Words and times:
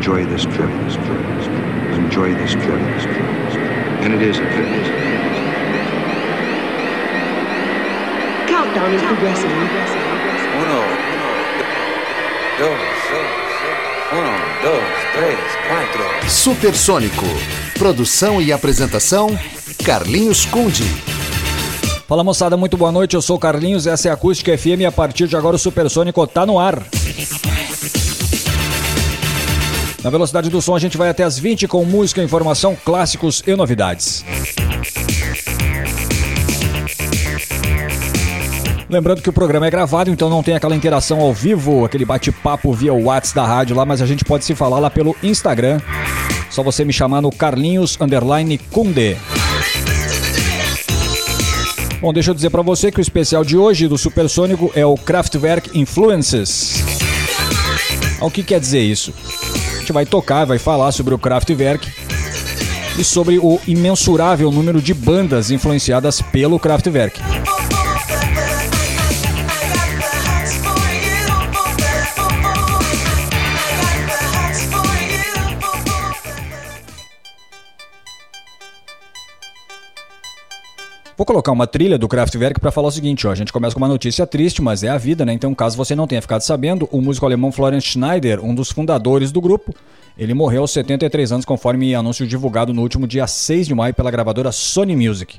enjoy 0.00 0.24
this 0.24 0.46
trip. 0.46 0.70
Enjoy 1.92 2.34
this 2.34 2.52
trip. 2.52 2.80
And 4.00 4.14
it 4.14 4.22
is 4.22 4.38
a 4.38 4.46
trip. 4.54 4.68
Countdown 8.48 8.94
is 8.94 9.02
progressing. 9.02 9.50
Uno, 10.56 10.80
dos, 12.56 12.80
uno, 14.16 14.34
dos, 14.62 14.88
três, 15.12 15.38
quatro. 15.68 16.30
Supersônico. 16.30 17.26
Produção 17.78 18.40
e 18.40 18.54
apresentação: 18.54 19.38
Carlinhos 19.84 20.46
Conde. 20.46 20.84
Fala 22.08 22.24
moçada, 22.24 22.56
muito 22.56 22.78
boa 22.78 22.90
noite. 22.90 23.16
Eu 23.16 23.20
sou 23.20 23.36
o 23.36 23.38
Carlinhos, 23.38 23.86
essa 23.86 24.08
é 24.08 24.10
a 24.10 24.14
Acústica 24.14 24.56
FM 24.56 24.80
e 24.80 24.86
a 24.86 24.92
partir 24.92 25.28
de 25.28 25.36
agora 25.36 25.56
o 25.56 25.58
Supersônico 25.58 26.26
tá 26.26 26.46
no 26.46 26.58
ar. 26.58 26.82
Na 30.02 30.08
velocidade 30.08 30.48
do 30.48 30.62
som 30.62 30.74
a 30.74 30.78
gente 30.78 30.96
vai 30.96 31.10
até 31.10 31.22
as 31.24 31.38
20 31.38 31.68
com 31.68 31.84
música, 31.84 32.22
informação, 32.22 32.76
clássicos 32.84 33.42
e 33.46 33.54
novidades. 33.54 34.24
Lembrando 38.88 39.22
que 39.22 39.28
o 39.28 39.32
programa 39.32 39.66
é 39.66 39.70
gravado, 39.70 40.10
então 40.10 40.28
não 40.28 40.42
tem 40.42 40.56
aquela 40.56 40.74
interação 40.74 41.20
ao 41.20 41.32
vivo, 41.32 41.84
aquele 41.84 42.04
bate-papo 42.04 42.72
via 42.72 42.92
WhatsApp 42.92 43.36
da 43.36 43.46
rádio 43.46 43.76
lá, 43.76 43.84
mas 43.84 44.02
a 44.02 44.06
gente 44.06 44.24
pode 44.24 44.44
se 44.44 44.54
falar 44.54 44.80
lá 44.80 44.90
pelo 44.90 45.14
Instagram. 45.22 45.80
Só 46.50 46.62
você 46.62 46.84
me 46.84 46.92
chamar 46.92 47.20
no 47.20 47.30
Carlinhos 47.30 47.96
Underline 48.00 48.58
Kunde. 48.58 49.16
Bom, 52.00 52.12
deixa 52.12 52.30
eu 52.30 52.34
dizer 52.34 52.50
para 52.50 52.62
você 52.62 52.90
que 52.90 52.98
o 52.98 53.02
especial 53.02 53.44
de 53.44 53.56
hoje 53.56 53.86
do 53.86 53.98
Supersônico 53.98 54.72
é 54.74 54.84
o 54.84 54.96
Kraftwerk 54.96 55.78
Influences. 55.78 56.82
O 58.20 58.30
que 58.30 58.42
quer 58.42 58.58
dizer 58.58 58.80
isso? 58.80 59.12
Gente 59.90 59.94
vai 59.94 60.06
tocar, 60.06 60.44
vai 60.44 60.56
falar 60.56 60.92
sobre 60.92 61.12
o 61.14 61.18
Kraftwerk 61.18 61.92
e 62.96 63.02
sobre 63.02 63.40
o 63.40 63.58
imensurável 63.66 64.52
número 64.52 64.80
de 64.80 64.94
bandas 64.94 65.50
influenciadas 65.50 66.22
pelo 66.22 66.60
Kraftwerk. 66.60 67.20
Vou 81.20 81.26
colocar 81.26 81.52
uma 81.52 81.66
trilha 81.66 81.98
do 81.98 82.08
Kraftwerk 82.08 82.58
para 82.58 82.70
falar 82.70 82.88
o 82.88 82.90
seguinte, 82.90 83.26
ó. 83.26 83.30
A 83.30 83.34
gente 83.34 83.52
começa 83.52 83.74
com 83.74 83.82
uma 83.82 83.86
notícia 83.86 84.26
triste, 84.26 84.62
mas 84.62 84.82
é 84.82 84.88
a 84.88 84.96
vida, 84.96 85.22
né? 85.22 85.34
Então, 85.34 85.54
caso 85.54 85.76
você 85.76 85.94
não 85.94 86.06
tenha 86.06 86.22
ficado 86.22 86.40
sabendo, 86.40 86.88
o 86.90 86.98
músico 87.02 87.26
alemão 87.26 87.52
Florian 87.52 87.78
Schneider, 87.78 88.42
um 88.42 88.54
dos 88.54 88.70
fundadores 88.70 89.30
do 89.30 89.38
grupo, 89.38 89.74
ele 90.16 90.32
morreu 90.32 90.62
aos 90.62 90.70
73 90.70 91.30
anos, 91.32 91.44
conforme 91.44 91.94
anúncio 91.94 92.26
divulgado 92.26 92.72
no 92.72 92.80
último 92.80 93.06
dia 93.06 93.26
6 93.26 93.66
de 93.66 93.74
maio 93.74 93.92
pela 93.92 94.10
gravadora 94.10 94.50
Sony 94.50 94.96
Music. 94.96 95.38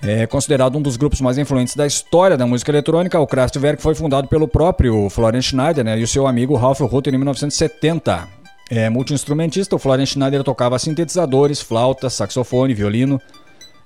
É 0.00 0.28
considerado 0.28 0.78
um 0.78 0.80
dos 0.80 0.96
grupos 0.96 1.20
mais 1.20 1.36
influentes 1.36 1.74
da 1.74 1.84
história 1.84 2.36
da 2.36 2.46
música 2.46 2.70
eletrônica, 2.70 3.18
o 3.18 3.26
Kraftwerk 3.26 3.82
foi 3.82 3.96
fundado 3.96 4.28
pelo 4.28 4.46
próprio 4.46 5.10
Florian 5.10 5.42
Schneider 5.42 5.84
né, 5.84 5.98
e 5.98 6.04
o 6.04 6.06
seu 6.06 6.28
amigo 6.28 6.54
Ralph 6.54 6.82
Rutter 6.82 7.12
em 7.12 7.18
1970. 7.18 8.28
É 8.70 8.88
multi-instrumentista, 8.88 9.74
o 9.74 9.78
Florian 9.80 10.06
Schneider 10.06 10.44
tocava 10.44 10.78
sintetizadores, 10.78 11.60
flauta, 11.60 12.08
saxofone, 12.08 12.74
violino, 12.74 13.20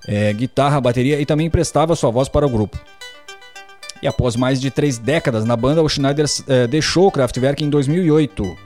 é, 0.09 0.33
guitarra, 0.33 0.81
bateria 0.81 1.21
e 1.21 1.27
também 1.27 1.47
emprestava 1.47 1.95
sua 1.95 2.11
voz 2.11 2.31
para 2.31 2.47
o 2.47 2.49
grupo. 2.49 2.79
E 4.03 4.07
após 4.07 4.37
mais 4.37 4.59
de 4.59 4.71
três 4.71 4.97
décadas 4.97 5.45
na 5.45 5.55
banda, 5.55 5.83
o 5.83 5.89
Schneider 5.89 6.25
é, 6.47 6.67
deixou 6.67 7.09
o 7.09 7.13
Kraftwerk 7.13 7.63
em 7.63 7.69
2008. 7.69 8.57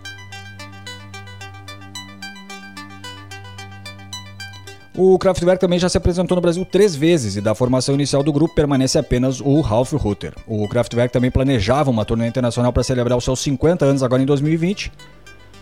O 4.95 5.19
Kraftwerk 5.19 5.59
também 5.59 5.79
já 5.79 5.89
se 5.89 5.97
apresentou 5.97 6.37
no 6.37 6.43
Brasil 6.43 6.65
três 6.67 6.95
vezes 6.95 7.35
e 7.35 7.41
da 7.41 7.55
formação 7.55 7.95
inicial 7.95 8.23
do 8.23 8.33
grupo 8.33 8.55
permanece 8.55 8.99
apenas 8.99 9.41
o 9.41 9.61
Ralf 9.63 9.95
Rutter. 9.95 10.35
O 10.47 10.69
Kraftwerk 10.69 11.11
também 11.11 11.31
planejava 11.31 11.91
uma 11.91 12.05
turnê 12.05 12.29
internacional 12.29 12.73
para 12.73 12.83
celebrar 12.85 13.17
os 13.17 13.25
seus 13.25 13.41
50 13.41 13.87
anos 13.87 14.03
agora 14.03 14.23
em 14.23 14.27
2020, 14.27 14.93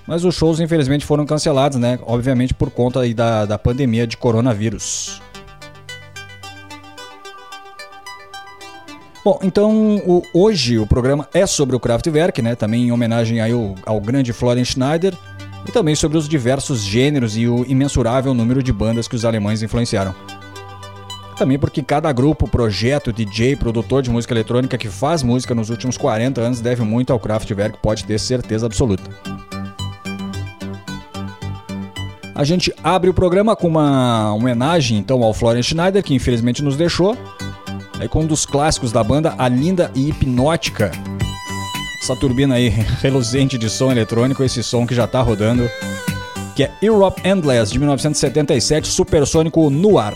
mas 0.05 0.25
os 0.25 0.35
shows 0.35 0.59
infelizmente 0.59 1.07
foram 1.07 1.25
cancelados, 1.25 1.79
né? 1.79 2.01
Obviamente 2.03 2.53
por 2.53 2.71
conta 2.71 3.09
da, 3.15 3.47
da 3.47 3.57
pandemia 3.57 4.05
de 4.05 4.17
coronavírus. 4.17 5.23
Bom, 9.23 9.39
então 9.43 9.99
o, 10.07 10.23
hoje 10.33 10.79
o 10.79 10.87
programa 10.87 11.29
é 11.35 11.45
sobre 11.47 11.77
o 11.77 11.81
Kraftwerk, 11.81 12.41
né? 12.41 12.55
Também 12.55 12.85
em 12.85 12.93
homenagem 12.93 13.41
aí 13.41 13.53
ao, 13.53 13.75
ao 13.85 14.01
grande 14.01 14.33
Florian 14.33 14.65
Schneider 14.65 15.15
e 15.69 15.71
também 15.71 15.95
sobre 15.95 16.17
os 16.17 16.27
diversos 16.27 16.83
gêneros 16.83 17.37
e 17.37 17.47
o 17.47 17.65
imensurável 17.69 18.33
número 18.33 18.63
de 18.63 18.73
bandas 18.73 19.07
que 19.07 19.15
os 19.15 19.27
alemães 19.27 19.63
influenciaram. 19.63 20.15
Também 21.37 21.59
porque 21.59 21.83
cada 21.83 22.11
grupo, 22.13 22.49
projeto, 22.49 23.13
DJ, 23.13 23.57
produtor 23.57 24.03
de 24.03 24.11
música 24.11 24.33
eletrônica 24.33 24.79
que 24.79 24.89
faz 24.89 25.23
música 25.23 25.55
nos 25.55 25.69
últimos 25.69 25.99
40 25.99 26.41
anos 26.41 26.61
deve 26.61 26.83
muito 26.83 27.13
ao 27.13 27.21
Kraftwerk, 27.21 27.79
pode 27.79 28.05
ter 28.05 28.19
certeza 28.19 28.65
absoluta. 28.65 29.11
A 32.35 32.45
gente 32.45 32.73
abre 32.83 33.11
o 33.11 33.15
programa 33.15 33.55
com 33.55 33.69
uma 33.69 34.33
homenagem 34.33 34.97
então 34.97 35.23
ao 35.23 35.35
Florian 35.35 35.63
Schneider, 35.63 36.03
que 36.03 36.15
infelizmente 36.15 36.63
nos 36.63 36.75
deixou, 36.75 37.15
Aí 38.00 38.09
com 38.09 38.21
um 38.21 38.27
dos 38.27 38.47
clássicos 38.47 38.91
da 38.91 39.05
banda, 39.05 39.34
a 39.37 39.47
linda 39.47 39.91
e 39.94 40.09
hipnótica. 40.09 40.91
Essa 42.03 42.16
turbina 42.16 42.55
aí 42.55 42.69
reluzente 43.03 43.59
de 43.59 43.69
som 43.69 43.93
eletrônico, 43.93 44.43
esse 44.43 44.62
som 44.62 44.87
que 44.87 44.94
já 44.94 45.06
tá 45.06 45.21
rodando, 45.21 45.69
que 46.56 46.65
é 46.65 46.72
Europe 46.81 47.21
Endless 47.28 47.71
de 47.71 47.78
1977, 47.78 48.89
supersônico 48.89 49.69
no 49.69 49.99
ar. 49.99 50.15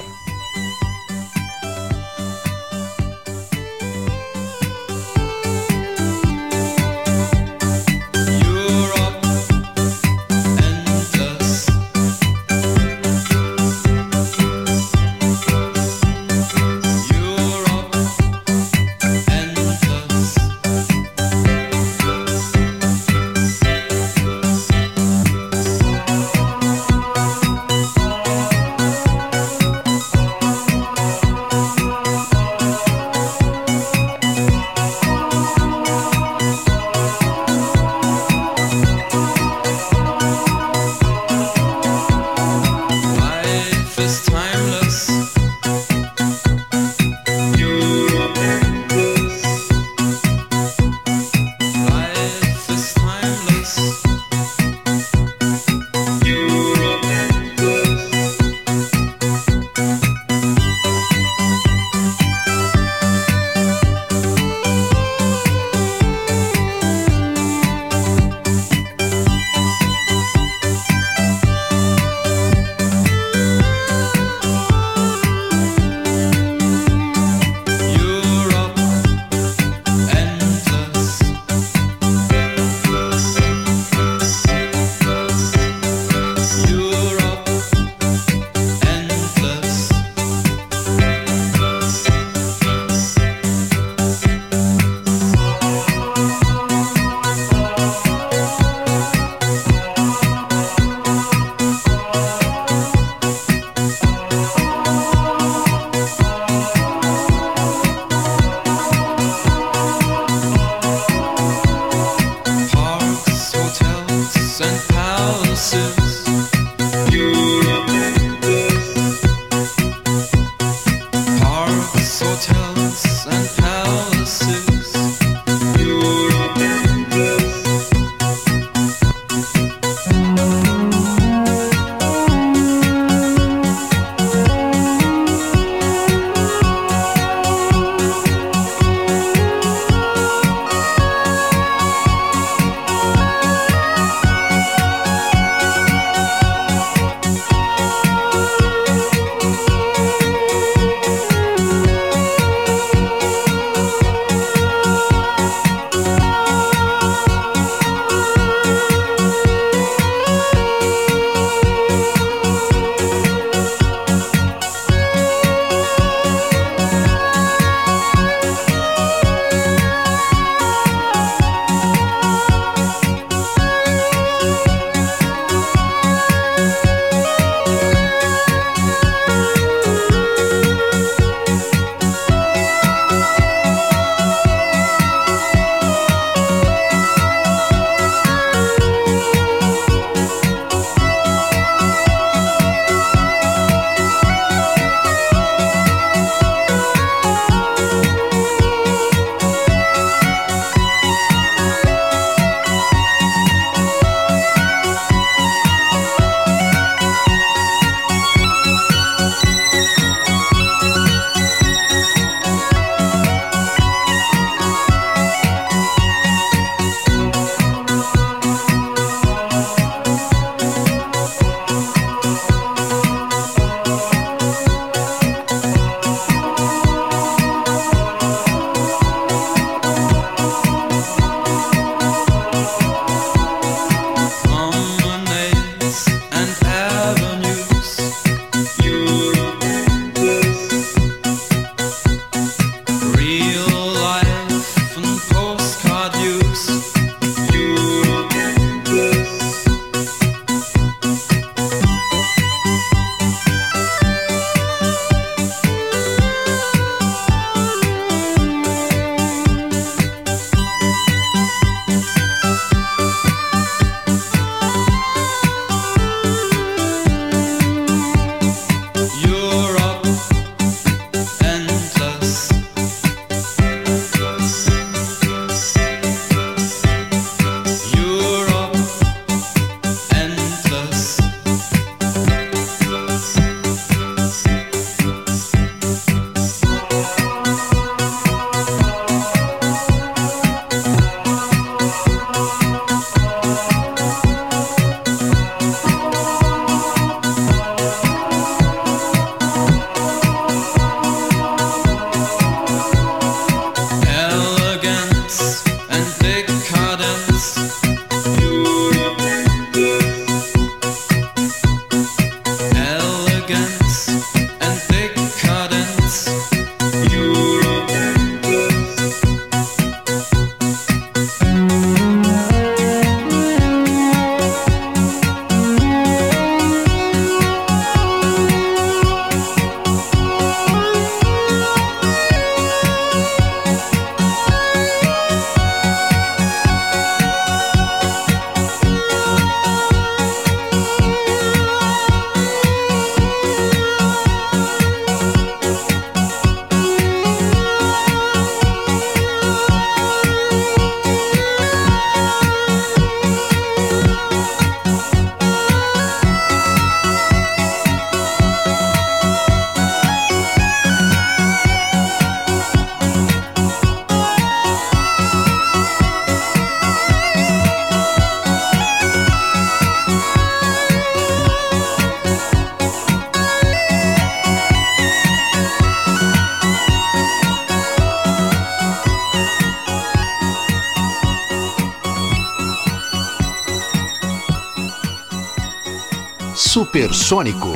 Supersônico. 387.25 387.74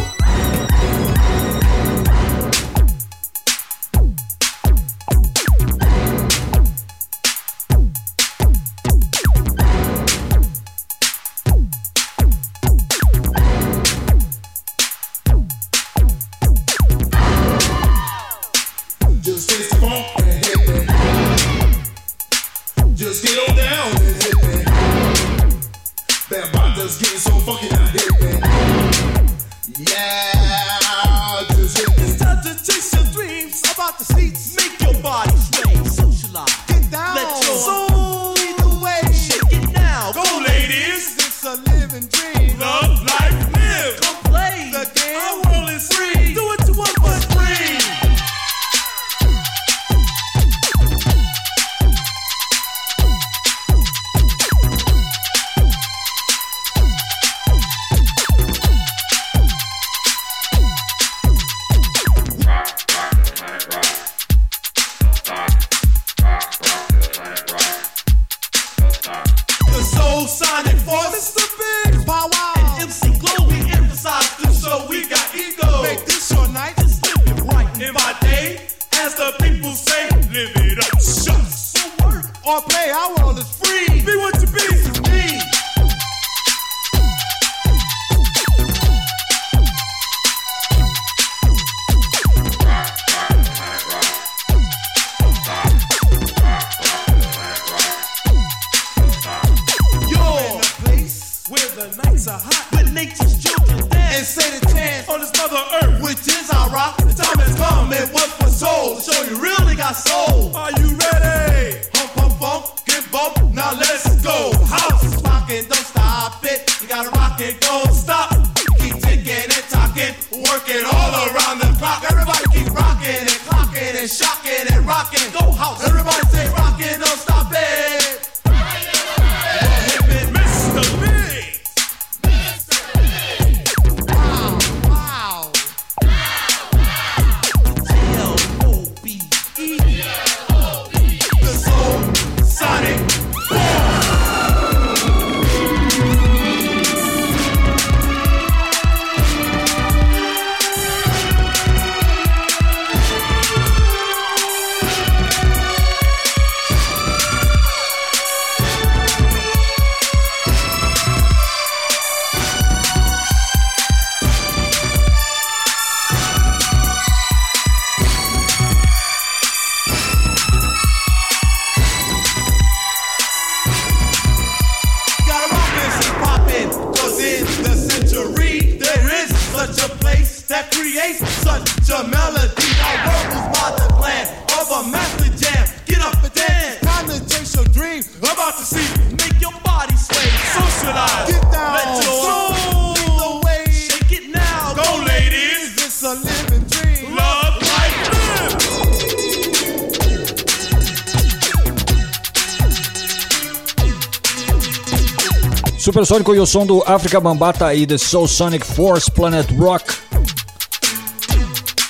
Supersônico 205.89 206.35
e 206.35 206.39
o 206.39 206.45
som 206.45 206.67
do 206.67 206.83
Africa 206.87 207.19
Bambata 207.19 207.75
e 207.75 207.87
The 207.87 207.97
Soul 207.97 208.29
Sonic 208.29 208.67
Force 208.67 209.11
Planet 209.11 209.51
Rock. 209.59 209.91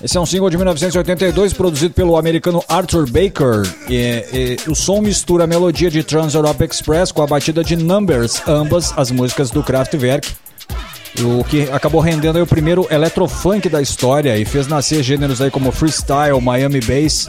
Esse 0.00 0.16
é 0.16 0.20
um 0.20 0.24
single 0.24 0.48
de 0.48 0.56
1982 0.56 1.52
produzido 1.52 1.92
pelo 1.94 2.16
americano 2.16 2.62
Arthur 2.68 3.10
Baker. 3.10 3.62
E, 3.90 4.56
e, 4.64 4.70
o 4.70 4.74
som 4.76 5.00
mistura 5.00 5.42
a 5.42 5.46
melodia 5.48 5.90
de 5.90 6.04
Trans 6.04 6.34
Europe 6.34 6.62
Express 6.64 7.10
com 7.10 7.22
a 7.22 7.26
batida 7.26 7.64
de 7.64 7.74
Numbers, 7.74 8.40
ambas 8.46 8.96
as 8.96 9.10
músicas 9.10 9.50
do 9.50 9.64
Kraftwerk. 9.64 10.28
O 11.20 11.42
que 11.42 11.62
acabou 11.72 12.00
rendendo 12.00 12.40
o 12.40 12.46
primeiro 12.46 12.86
electrofunk 12.92 13.68
da 13.68 13.82
história 13.82 14.38
e 14.38 14.44
fez 14.44 14.68
nascer 14.68 15.02
gêneros 15.02 15.40
aí 15.40 15.50
como 15.50 15.72
freestyle, 15.72 16.40
Miami 16.40 16.78
Bass, 16.80 17.26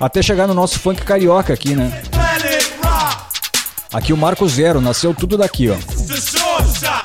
até 0.00 0.22
chegar 0.22 0.48
no 0.48 0.54
nosso 0.54 0.78
funk 0.78 1.02
carioca 1.02 1.52
aqui, 1.52 1.76
né? 1.76 1.92
Aqui 3.92 4.12
o 4.12 4.16
Marco 4.16 4.48
Zero 4.48 4.80
nasceu 4.80 5.12
tudo 5.12 5.36
daqui, 5.36 5.68
ó. 5.68 5.76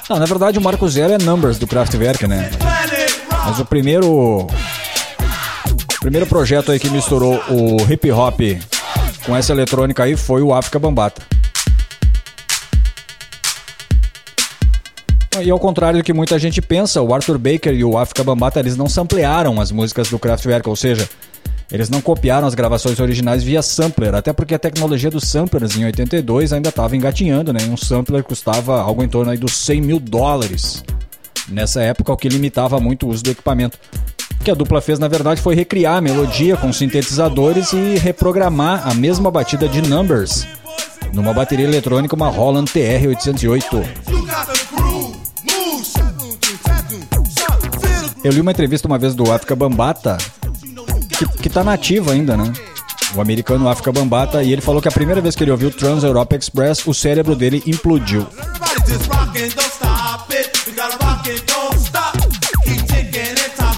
Não, 0.08 0.20
na 0.20 0.26
verdade 0.26 0.60
o 0.60 0.62
Marco 0.62 0.88
Zero 0.88 1.14
é 1.14 1.18
Numbers 1.18 1.58
do 1.58 1.66
Kraftwerk, 1.66 2.28
né? 2.28 2.52
Mas 3.46 3.60
o 3.60 3.66
primeiro. 3.66 4.08
O 4.42 6.00
primeiro 6.00 6.28
projeto 6.28 6.72
aí 6.72 6.80
que 6.80 6.90
misturou 6.90 7.42
o 7.50 7.92
hip 7.92 8.12
hop 8.12 8.40
com 9.26 9.36
essa 9.36 9.52
eletrônica 9.52 10.04
aí 10.04 10.16
foi 10.16 10.44
o 10.44 10.54
África 10.54 10.78
Bambata. 10.78 11.24
E 15.42 15.50
ao 15.50 15.60
contrário 15.60 16.00
do 16.00 16.04
que 16.04 16.14
muita 16.14 16.38
gente 16.38 16.62
pensa, 16.62 17.02
o 17.02 17.14
Arthur 17.14 17.40
Baker 17.40 17.74
e 17.74 17.84
o 17.84 17.98
África 17.98 18.24
Bambata 18.24 18.60
eles 18.60 18.78
não 18.78 18.88
samplearam 18.88 19.60
as 19.60 19.72
músicas 19.72 20.08
do 20.08 20.20
Kraftwerk, 20.20 20.70
ou 20.70 20.76
seja, 20.76 21.10
eles 21.72 21.90
não 21.90 22.02
copiaram 22.02 22.48
as 22.48 22.54
gravações 22.54 23.00
originais 23.00 23.44
via 23.44 23.62
sampler, 23.62 24.14
até 24.14 24.32
porque 24.32 24.54
a 24.54 24.60
tecnologia 24.60 25.10
dos 25.10 25.26
samplers 25.28 25.76
em 25.76 25.86
82 25.86 26.54
ainda 26.54 26.70
estava 26.70 26.96
engatinhando, 26.96 27.52
né? 27.52 27.60
Um 27.70 27.78
sampler 27.78 28.24
custava 28.24 28.80
algo 28.80 29.04
em 29.04 29.08
torno 29.08 29.32
aí 29.32 29.38
dos 29.38 29.54
100 29.54 29.82
mil 29.82 30.00
dólares 30.00 30.84
nessa 31.50 31.82
época, 31.82 32.12
o 32.12 32.18
que 32.18 32.30
limitava 32.30 32.80
muito 32.80 33.08
o 33.08 33.10
uso 33.10 33.24
do 33.24 33.32
equipamento. 33.32 33.78
O 34.40 34.44
que 34.44 34.52
a 34.52 34.56
dupla 34.56 34.82
fez, 34.82 35.00
na 35.00 35.08
verdade, 35.08 35.42
foi 35.42 35.56
recriar 35.56 35.98
a 35.98 36.02
melodia 36.02 36.56
com 36.56 36.72
sintetizadores 36.72 37.74
e 37.74 37.98
reprogramar 37.98 38.88
a 38.88 38.94
mesma 38.94 39.32
batida 39.32 39.68
de 39.68 39.82
Numbers 39.82 40.48
numa 41.14 41.34
bateria 41.34 41.66
eletrônica, 41.66 42.16
uma 42.16 42.30
Holland 42.30 42.72
TR-808. 42.72 43.86
You 44.10 44.26
got 44.26 44.48
the 44.48 44.76
groove. 44.76 45.18
Move. 45.44 45.84
Shut, 45.84 46.14
shut, 47.38 47.80
feel 47.80 48.10
the 48.12 48.28
Eu 48.28 48.32
li 48.32 48.42
uma 48.42 48.52
entrevista 48.52 48.88
uma 48.88 48.98
vez 48.98 49.16
do 49.16 49.32
África 49.32 49.56
Bambata, 49.56 50.18
que, 51.18 51.26
que 51.44 51.50
tá 51.50 51.64
nativo 51.64 52.12
ainda, 52.12 52.36
né? 52.36 52.52
O 53.16 53.22
americano 53.22 53.70
África 53.70 53.92
Bambata, 53.92 54.44
e 54.44 54.52
ele 54.52 54.62
falou 54.62 54.82
que 54.82 54.88
a 54.88 54.92
primeira 54.92 55.22
vez 55.22 55.36
que 55.36 55.44
ele 55.44 55.52
ouviu 55.52 55.72
Trans 55.72 56.04
Europe 56.04 56.36
Express, 56.36 56.86
o 56.86 56.94
cérebro 56.94 57.36
dele 57.36 57.64
implodiu. 57.66 58.28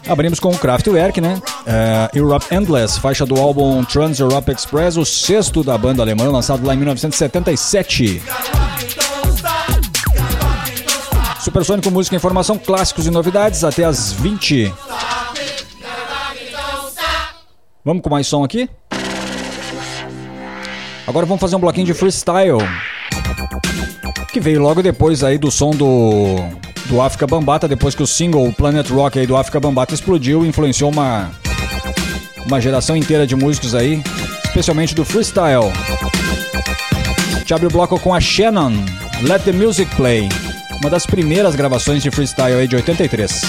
Abrimos 0.08 0.40
com 0.40 0.50
o 0.50 0.58
Kraftwerk, 0.58 1.20
né? 1.20 1.42
É, 1.66 2.10
Europe 2.18 2.46
Endless, 2.50 3.00
faixa 3.00 3.26
do 3.26 3.36
álbum 3.36 3.84
Trans 3.84 4.20
Europe 4.20 4.52
Express, 4.52 4.98
o 4.98 5.06
sexto 5.06 5.64
da 5.64 5.78
banda 5.78 6.02
alemã, 6.02 6.32
lançado 6.32 6.66
lá 6.66 6.74
em 6.74 6.78
1977. 6.78 8.24
Supersônico 11.42 11.92
Música, 11.92 12.16
Informação, 12.16 12.58
Clássicos 12.58 13.06
e 13.06 13.12
Novidades, 13.12 13.64
até 13.64 13.84
as 13.84 14.12
20. 14.14 14.74
Vamos 17.88 18.04
com 18.04 18.10
mais 18.10 18.28
som 18.28 18.44
aqui? 18.44 18.70
Agora 21.08 21.26
vamos 21.26 21.40
fazer 21.40 21.56
um 21.56 21.60
bloquinho 21.60 21.86
de 21.86 21.94
freestyle. 21.94 22.58
Que 24.30 24.42
veio 24.42 24.62
logo 24.62 24.84
depois 24.84 25.24
aí 25.24 25.38
do 25.38 25.50
som 25.50 25.72
do, 25.72 26.36
do 26.88 27.02
África 27.02 27.26
Bambata, 27.26 27.66
depois 27.66 27.96
que 27.96 28.04
o 28.04 28.06
single 28.06 28.52
Planet 28.52 28.90
Rock 28.90 29.18
aí 29.18 29.26
do 29.26 29.38
África 29.38 29.58
Bambata 29.62 29.94
explodiu, 29.94 30.46
influenciou 30.46 30.92
uma, 30.92 31.32
uma 32.46 32.60
geração 32.60 32.98
inteira 32.98 33.26
de 33.26 33.38
músicos 33.38 33.74
aí, 33.74 34.04
especialmente 34.44 34.94
do 34.94 35.06
freestyle. 35.06 35.72
Te 37.46 37.54
abre 37.54 37.68
o 37.68 37.72
bloco 37.72 37.98
com 38.02 38.14
a 38.14 38.20
Shannon, 38.20 38.74
Let 39.22 39.44
the 39.44 39.54
Music 39.54 39.96
Play, 39.96 40.28
uma 40.82 40.90
das 40.90 41.06
primeiras 41.06 41.56
gravações 41.56 42.04
de 42.04 42.12
freestyle 42.12 42.60
aí 42.60 42.68
de 42.68 42.76
83. 42.76 43.44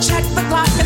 Check 0.00 0.24
the 0.34 0.42
clock. 0.48 0.77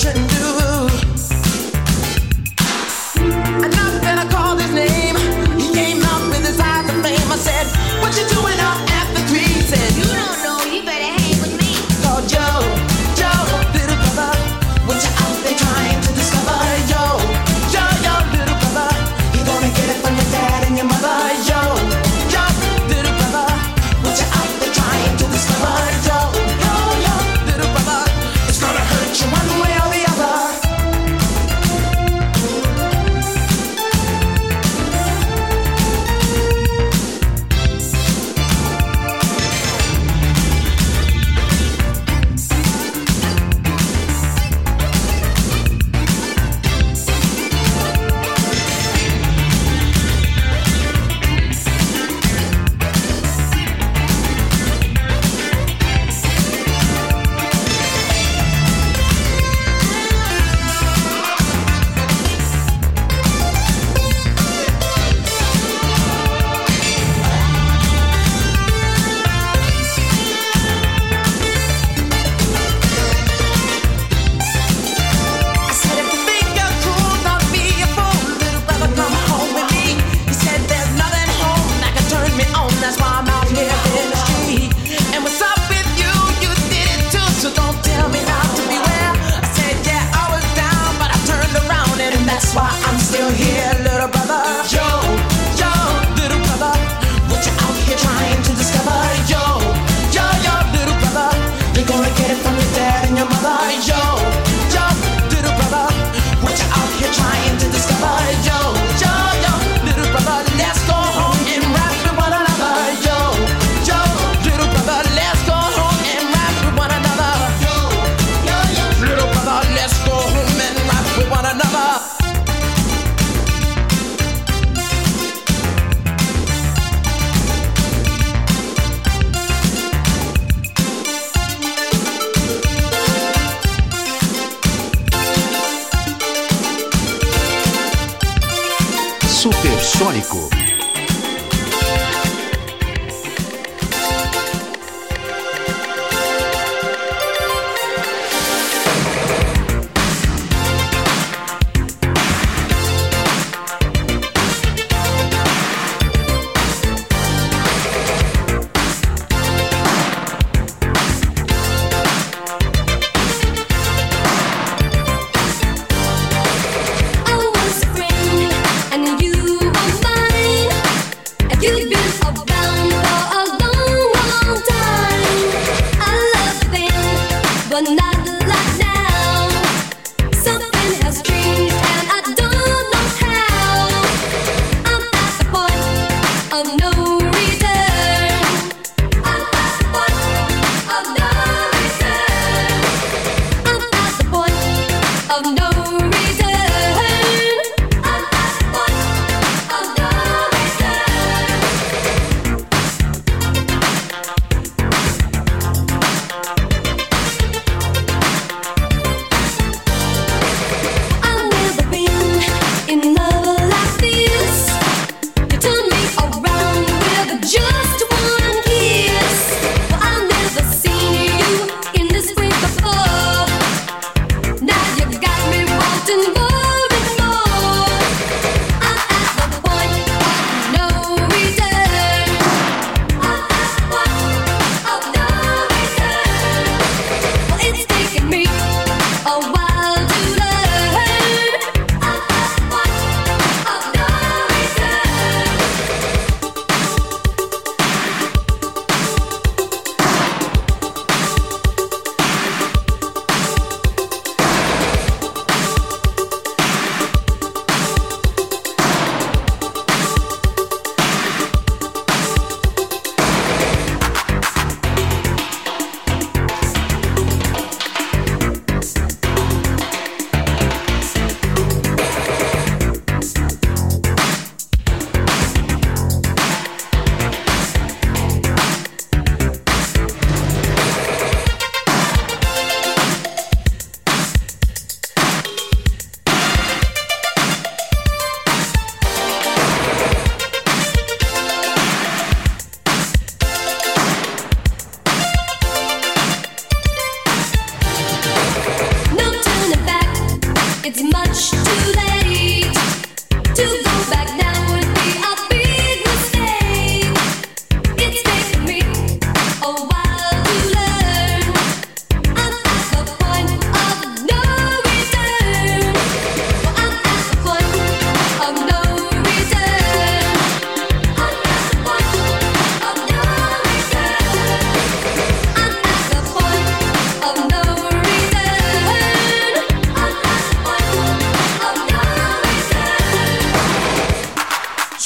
Shouldn't 0.00 0.30
do. 0.30 0.39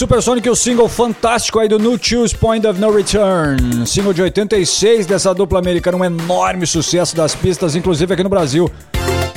Supersonic, 0.05 0.51
o 0.51 0.55
single 0.55 0.87
fantástico 0.87 1.59
aí 1.59 1.67
do 1.67 1.79
New 1.79 1.99
Choose 1.99 2.37
Point 2.37 2.67
of 2.67 2.79
No 2.79 2.95
Return. 2.95 3.87
Single 3.87 4.13
de 4.13 4.21
86 4.21 5.07
dessa 5.07 5.33
dupla 5.33 5.59
americana, 5.59 5.97
um 5.97 6.05
enorme 6.05 6.67
sucesso 6.67 7.17
das 7.17 7.35
pistas, 7.35 7.75
inclusive 7.75 8.13
aqui 8.13 8.23
no 8.23 8.29
Brasil. 8.29 8.71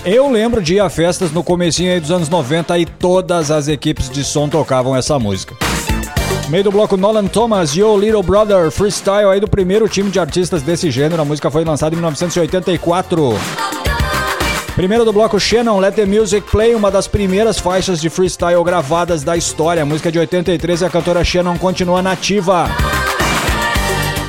Eu 0.04 0.30
lembro 0.30 0.62
de 0.62 0.74
ir 0.74 0.82
a 0.82 0.90
festas 0.90 1.32
no 1.32 1.42
comecinho 1.42 1.94
aí 1.94 2.02
dos 2.02 2.12
anos 2.12 2.28
90 2.28 2.78
e 2.80 2.86
todas 2.86 3.50
as 3.50 3.70
equipes 3.70 4.10
de 4.10 4.26
som 4.26 4.50
tocavam 4.50 4.94
essa 4.94 5.18
música. 5.18 5.56
Meio 6.50 6.66
do 6.66 6.72
bloco 6.72 6.98
Nolan 6.98 7.28
Thomas, 7.28 7.74
Yo 7.74 7.98
Little 7.98 8.22
Brother, 8.22 8.70
freestyle 8.70 9.30
aí 9.32 9.40
do 9.40 9.48
primeiro 9.48 9.88
time 9.88 10.10
de 10.10 10.20
artistas 10.20 10.62
desse 10.62 10.92
gênero. 10.92 11.22
A 11.22 11.26
música 11.26 11.50
foi 11.50 11.64
lançada 11.64 11.96
em 11.96 11.98
1984. 11.98 13.40
Primeiro 14.78 15.04
do 15.04 15.12
bloco 15.12 15.40
Shannon, 15.40 15.80
Let 15.80 15.96
the 15.96 16.06
Music 16.06 16.52
Play, 16.52 16.76
uma 16.76 16.92
das 16.92 17.08
primeiras 17.08 17.58
faixas 17.58 18.00
de 18.00 18.12
freestyle 18.12 18.64
gravadas 18.64 19.24
da 19.24 19.36
história. 19.36 19.82
A 19.82 19.86
música 19.88 20.10
é 20.10 20.12
de 20.12 20.20
83 20.20 20.82
e 20.82 20.86
a 20.86 20.90
cantora 20.92 21.24
Shannon 21.24 21.58
continua 21.58 22.00
nativa. 22.04 22.70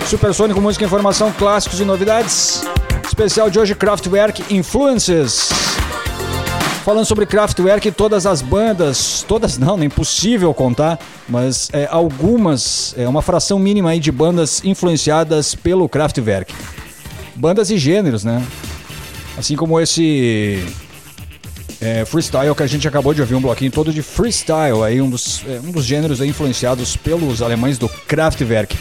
Supersônico, 0.07 0.59
música, 0.59 0.87
informação, 0.87 1.31
clássicos 1.33 1.81
e 1.81 1.85
novidades. 1.85 2.63
Especial 3.07 3.51
de 3.51 3.59
hoje, 3.59 3.75
Kraftwerk 3.75 4.43
Influences. 4.49 5.51
Falando 6.83 7.05
sobre 7.05 7.27
Kraftwerk, 7.27 7.91
todas 7.91 8.25
as 8.25 8.41
bandas, 8.41 9.27
todas 9.29 9.59
não, 9.59 9.77
nem 9.77 9.91
possível 9.91 10.55
contar, 10.55 10.99
mas 11.29 11.69
é, 11.75 11.87
algumas, 11.91 12.95
é 12.97 13.07
uma 13.07 13.21
fração 13.21 13.59
mínima 13.59 13.91
aí 13.91 14.01
de 14.01 14.11
bandas 14.11 14.65
influenciadas 14.65 15.55
pelo 15.55 15.87
Kraftwerk. 15.91 16.55
Bandas 17.35 17.69
e 17.69 17.77
gêneros, 17.77 18.25
né? 18.25 18.43
Assim 19.39 19.55
como 19.55 19.81
esse 19.81 20.65
é, 21.81 22.05
freestyle 22.05 22.53
que 22.57 22.63
a 22.65 22.67
gente 22.67 22.89
acabou 22.89 23.15
de 23.15 23.21
ouvir, 23.21 23.37
um 23.37 23.41
bloquinho 23.41 23.71
todo 23.71 23.93
de 23.93 24.03
freestyle, 24.03 24.83
aí 24.85 25.01
um 25.01 25.09
dos, 25.09 25.45
é, 25.47 25.61
um 25.65 25.71
dos 25.71 25.85
gêneros 25.85 26.21
influenciados 26.21 26.97
pelos 26.97 27.41
alemães 27.41 27.79
do 27.79 27.89
Kraftwerk. 27.89 28.77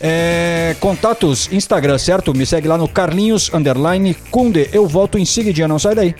É, 0.00 0.74
contatos 0.80 1.52
Instagram, 1.52 1.98
certo? 1.98 2.34
Me 2.34 2.46
segue 2.46 2.66
lá 2.66 2.78
no 2.78 2.88
Carlinhos 2.88 3.52
Underline 3.52 4.14
Kunde. 4.30 4.70
Eu 4.72 4.86
volto 4.86 5.18
em 5.18 5.24
seguidinha, 5.26 5.68
não 5.68 5.78
sai 5.78 5.94
daí. 5.94 6.14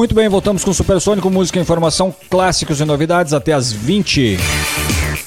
Muito 0.00 0.14
bem, 0.14 0.30
voltamos 0.30 0.64
com 0.64 0.72
Supersônico, 0.72 1.28
música, 1.28 1.60
informação, 1.60 2.14
clássicos 2.30 2.80
e 2.80 2.86
novidades 2.86 3.34
até 3.34 3.52
as 3.52 3.70
20. 3.70 4.38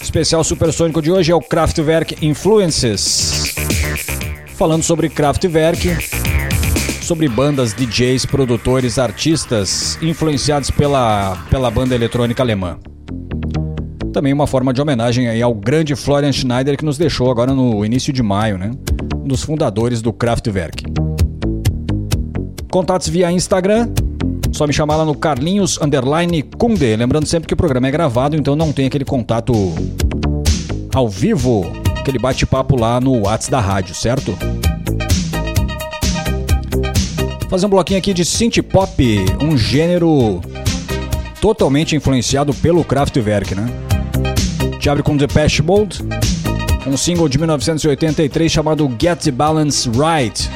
Especial 0.01 0.43
Supersônico 0.43 0.99
de 0.99 1.12
hoje 1.12 1.31
é 1.31 1.36
o 1.36 1.39
Kraftwerk 1.39 2.17
Influences. 2.25 3.53
Falando 4.55 4.81
sobre 4.81 5.09
Kraftwerk, 5.09 5.95
sobre 7.03 7.29
bandas, 7.29 7.71
DJs, 7.71 8.25
produtores, 8.25 8.97
artistas 8.97 9.95
influenciados 10.01 10.71
pela, 10.71 11.38
pela 11.51 11.69
banda 11.69 11.93
eletrônica 11.93 12.41
alemã. 12.41 12.79
Também 14.12 14.33
uma 14.33 14.47
forma 14.47 14.73
de 14.73 14.81
homenagem 14.81 15.27
aí 15.27 15.43
ao 15.43 15.53
grande 15.53 15.95
Florian 15.95 16.31
Schneider 16.31 16.75
que 16.75 16.83
nos 16.83 16.97
deixou 16.97 17.29
agora 17.29 17.53
no 17.53 17.86
início 17.86 18.12
de 18.12 18.23
maio, 18.23 18.57
né? 18.57 18.71
Dos 19.23 19.43
fundadores 19.43 20.01
do 20.01 20.12
Kraftwerk. 20.12 20.83
Contatos 22.71 23.07
via 23.07 23.31
Instagram, 23.31 23.93
só 24.54 24.68
me 24.68 24.72
chamar 24.72 24.98
lá 24.98 25.06
no 25.06 25.16
Carlinhos 25.16 25.80
Underline 25.82 26.44
Kunde. 26.44 26.96
Lembrando 26.96 27.26
sempre 27.26 27.48
que 27.48 27.54
o 27.56 27.58
programa 27.58 27.88
é 27.88 27.92
gravado, 27.92 28.36
então 28.36 28.56
não 28.56 28.72
tem 28.72 28.86
aquele 28.86 29.04
contato 29.04 29.54
ao 30.94 31.10
vivo, 31.10 31.66
aquele 32.00 32.20
bate-papo 32.20 32.80
lá 32.80 33.02
no 33.02 33.24
WhatsApp 33.24 33.52
da 33.52 33.60
rádio, 33.60 33.96
certo? 33.96 34.38
Fazer 37.50 37.66
um 37.66 37.70
bloquinho 37.70 38.00
aqui 38.00 38.13
de 38.13 38.24
synth 38.24 38.62
pop, 38.62 39.26
um 39.42 39.58
gênero 39.58 40.39
totalmente 41.42 41.96
influenciado 41.96 42.54
pelo 42.54 42.84
Kraftwerk, 42.84 43.56
né? 43.56 43.66
Te 44.80 44.89
abre 44.89 45.02
com 45.02 45.18
Depeche 45.18 45.63
Mode, 45.63 46.00
um 46.86 46.96
single 46.96 47.28
de 47.28 47.39
1983 47.39 48.52
chamado 48.52 48.88
Get 49.00 49.24
the 49.24 49.32
Balance 49.32 49.89
Right. 49.89 50.50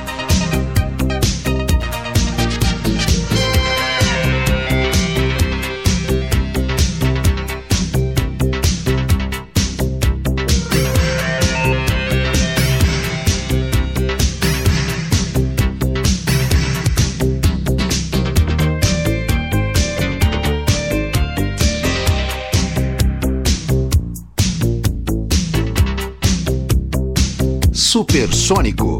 Supersônico. 27.98 29.00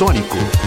Supersônico. 0.00 0.59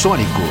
Supersônico. 0.00 0.49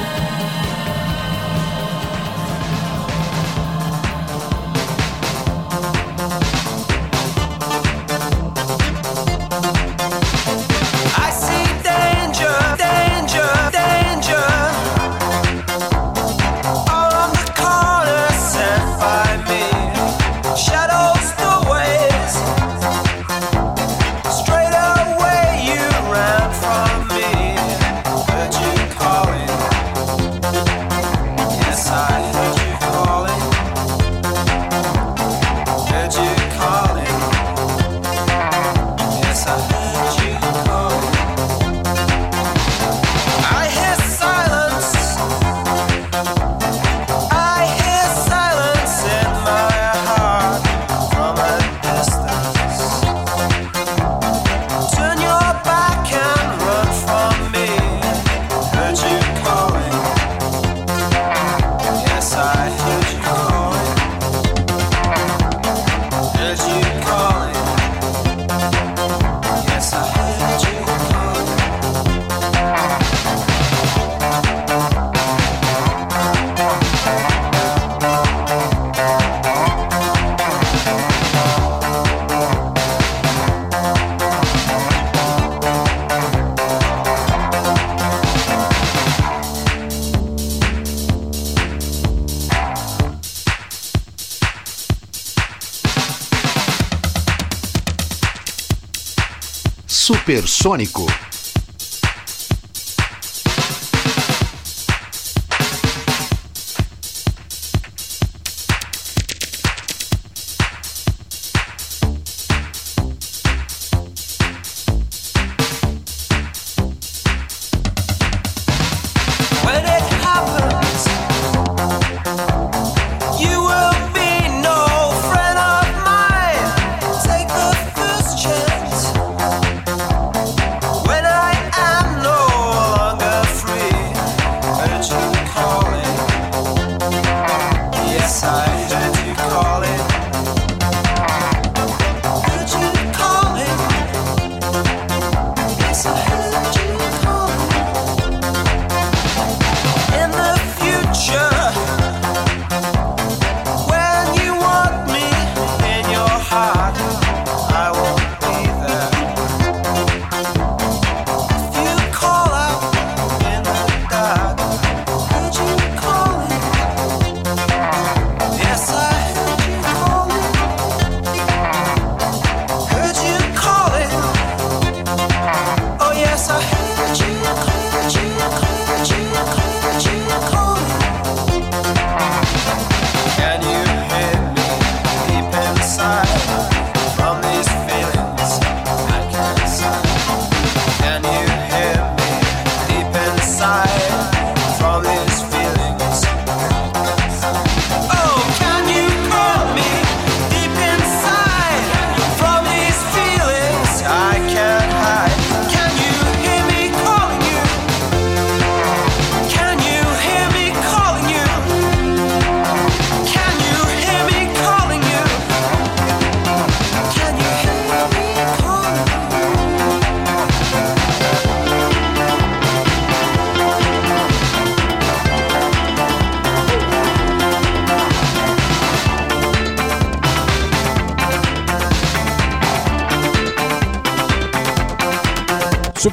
Supersônico. 100.29 101.28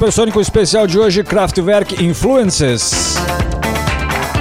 Supersônico 0.07 0.41
especial 0.41 0.87
de 0.87 0.97
hoje, 1.01 1.25
Kraftwerk 1.25 2.05
Influences. 2.05 3.17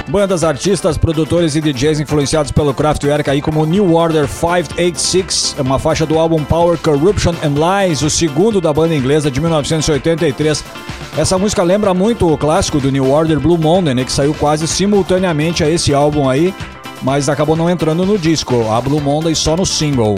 Bandas, 0.06 0.44
artistas, 0.44 0.96
produtores 0.96 1.56
e 1.56 1.60
DJs 1.60 1.98
influenciados 1.98 2.52
pelo 2.52 2.72
Kraftwerk 2.72 3.28
aí 3.28 3.42
como 3.42 3.66
New 3.66 3.92
Order 3.92 4.28
586, 4.28 5.56
é 5.58 5.62
uma 5.62 5.80
faixa 5.80 6.06
do 6.06 6.20
álbum 6.20 6.44
Power, 6.44 6.78
Corruption 6.78 7.34
and 7.42 7.54
Lies, 7.58 8.02
o 8.02 8.08
segundo 8.08 8.60
da 8.60 8.72
banda 8.72 8.94
inglesa 8.94 9.28
de 9.28 9.40
1983. 9.40 10.64
Essa 11.18 11.36
música 11.36 11.64
lembra 11.64 11.92
muito 11.92 12.32
o 12.32 12.38
clássico 12.38 12.78
do 12.78 12.92
New 12.92 13.10
Order 13.10 13.40
Blue 13.40 13.58
Monday, 13.58 13.92
né, 13.92 14.04
que 14.04 14.12
saiu 14.12 14.34
quase 14.34 14.68
simultaneamente 14.68 15.64
a 15.64 15.68
esse 15.68 15.92
álbum 15.92 16.30
aí, 16.30 16.54
mas 17.02 17.28
acabou 17.28 17.56
não 17.56 17.68
entrando 17.68 18.06
no 18.06 18.16
disco, 18.16 18.70
a 18.70 18.80
Blue 18.80 19.00
Monday 19.00 19.34
só 19.34 19.56
no 19.56 19.66
single. 19.66 20.14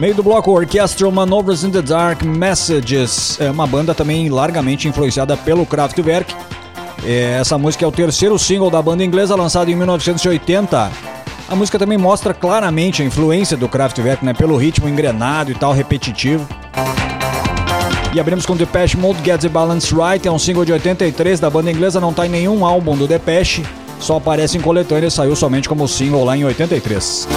Meio 0.00 0.14
do 0.14 0.22
bloco 0.22 0.50
Orchestral 0.50 1.12
Manovers 1.12 1.62
in 1.62 1.70
the 1.70 1.82
Dark 1.82 2.22
Messages, 2.22 3.38
é 3.38 3.50
uma 3.50 3.66
banda 3.66 3.94
também 3.94 4.30
largamente 4.30 4.88
influenciada 4.88 5.36
pelo 5.36 5.66
Kraftwerk. 5.66 6.34
É, 7.04 7.36
Essa 7.38 7.58
música 7.58 7.84
é 7.84 7.88
o 7.88 7.92
terceiro 7.92 8.38
single 8.38 8.70
da 8.70 8.80
banda 8.80 9.04
inglesa, 9.04 9.36
lançado 9.36 9.70
em 9.70 9.74
1980. 9.76 10.90
A 11.46 11.54
música 11.54 11.78
também 11.78 11.98
mostra 11.98 12.32
claramente 12.32 13.02
a 13.02 13.04
influência 13.04 13.58
do 13.58 13.68
Kraftwerk, 13.68 14.24
né, 14.24 14.32
pelo 14.32 14.56
ritmo 14.56 14.88
engrenado 14.88 15.50
e 15.50 15.54
tal, 15.54 15.74
repetitivo. 15.74 16.48
E 18.14 18.18
abrimos 18.18 18.46
com 18.46 18.56
Depeche 18.56 18.96
Mode 18.96 19.22
Get 19.22 19.42
the 19.42 19.50
Balance 19.50 19.94
Right, 19.94 20.26
é 20.26 20.32
um 20.32 20.38
single 20.38 20.64
de 20.64 20.72
83 20.72 21.38
da 21.38 21.50
banda 21.50 21.70
inglesa, 21.70 22.00
não 22.00 22.14
tá 22.14 22.24
em 22.24 22.30
nenhum 22.30 22.64
álbum 22.64 22.96
do 22.96 23.06
Depeche, 23.06 23.66
só 23.98 24.16
aparece 24.16 24.56
em 24.56 24.62
coletânea 24.62 25.08
e 25.08 25.10
saiu 25.10 25.36
somente 25.36 25.68
como 25.68 25.86
single 25.86 26.24
lá 26.24 26.38
em 26.38 26.44
83. 26.46 27.28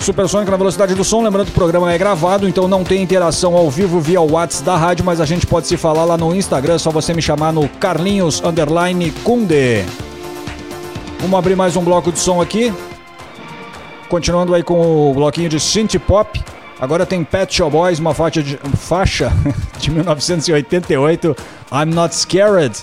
Supersônico 0.00 0.50
na 0.50 0.56
velocidade 0.56 0.94
do 0.94 1.04
som, 1.04 1.22
lembrando 1.22 1.46
que 1.46 1.52
o 1.52 1.54
programa 1.54 1.92
é 1.92 1.98
gravado, 1.98 2.48
então 2.48 2.66
não 2.66 2.82
tem 2.82 3.02
interação 3.02 3.54
ao 3.54 3.70
vivo 3.70 4.00
via 4.00 4.20
WhatsApp 4.20 4.64
da 4.64 4.76
rádio, 4.76 5.04
mas 5.04 5.20
a 5.20 5.26
gente 5.26 5.46
pode 5.46 5.66
se 5.66 5.76
falar 5.76 6.06
lá 6.06 6.16
no 6.16 6.34
Instagram, 6.34 6.74
é 6.74 6.78
só 6.78 6.90
você 6.90 7.12
me 7.12 7.20
chamar 7.20 7.52
no 7.52 7.68
Carlinhos 7.68 8.42
Underline 8.42 9.10
Kunde. 9.22 9.84
Vamos 11.20 11.38
abrir 11.38 11.54
mais 11.54 11.76
um 11.76 11.84
bloco 11.84 12.10
de 12.10 12.18
som 12.18 12.40
aqui. 12.40 12.72
Continuando 14.08 14.54
aí 14.54 14.62
com 14.62 15.10
o 15.10 15.12
bloquinho 15.12 15.50
de 15.50 15.60
synth 15.60 15.98
pop. 15.98 16.42
Agora 16.80 17.04
tem 17.04 17.22
Pet 17.22 17.54
Shop 17.54 17.70
Boys, 17.70 17.98
uma 17.98 18.14
faixa 18.14 18.42
de, 18.42 18.58
faixa 18.78 19.30
de 19.78 19.90
1988, 19.90 21.36
I'm 21.70 21.94
Not 21.94 22.16
Scared. 22.16 22.74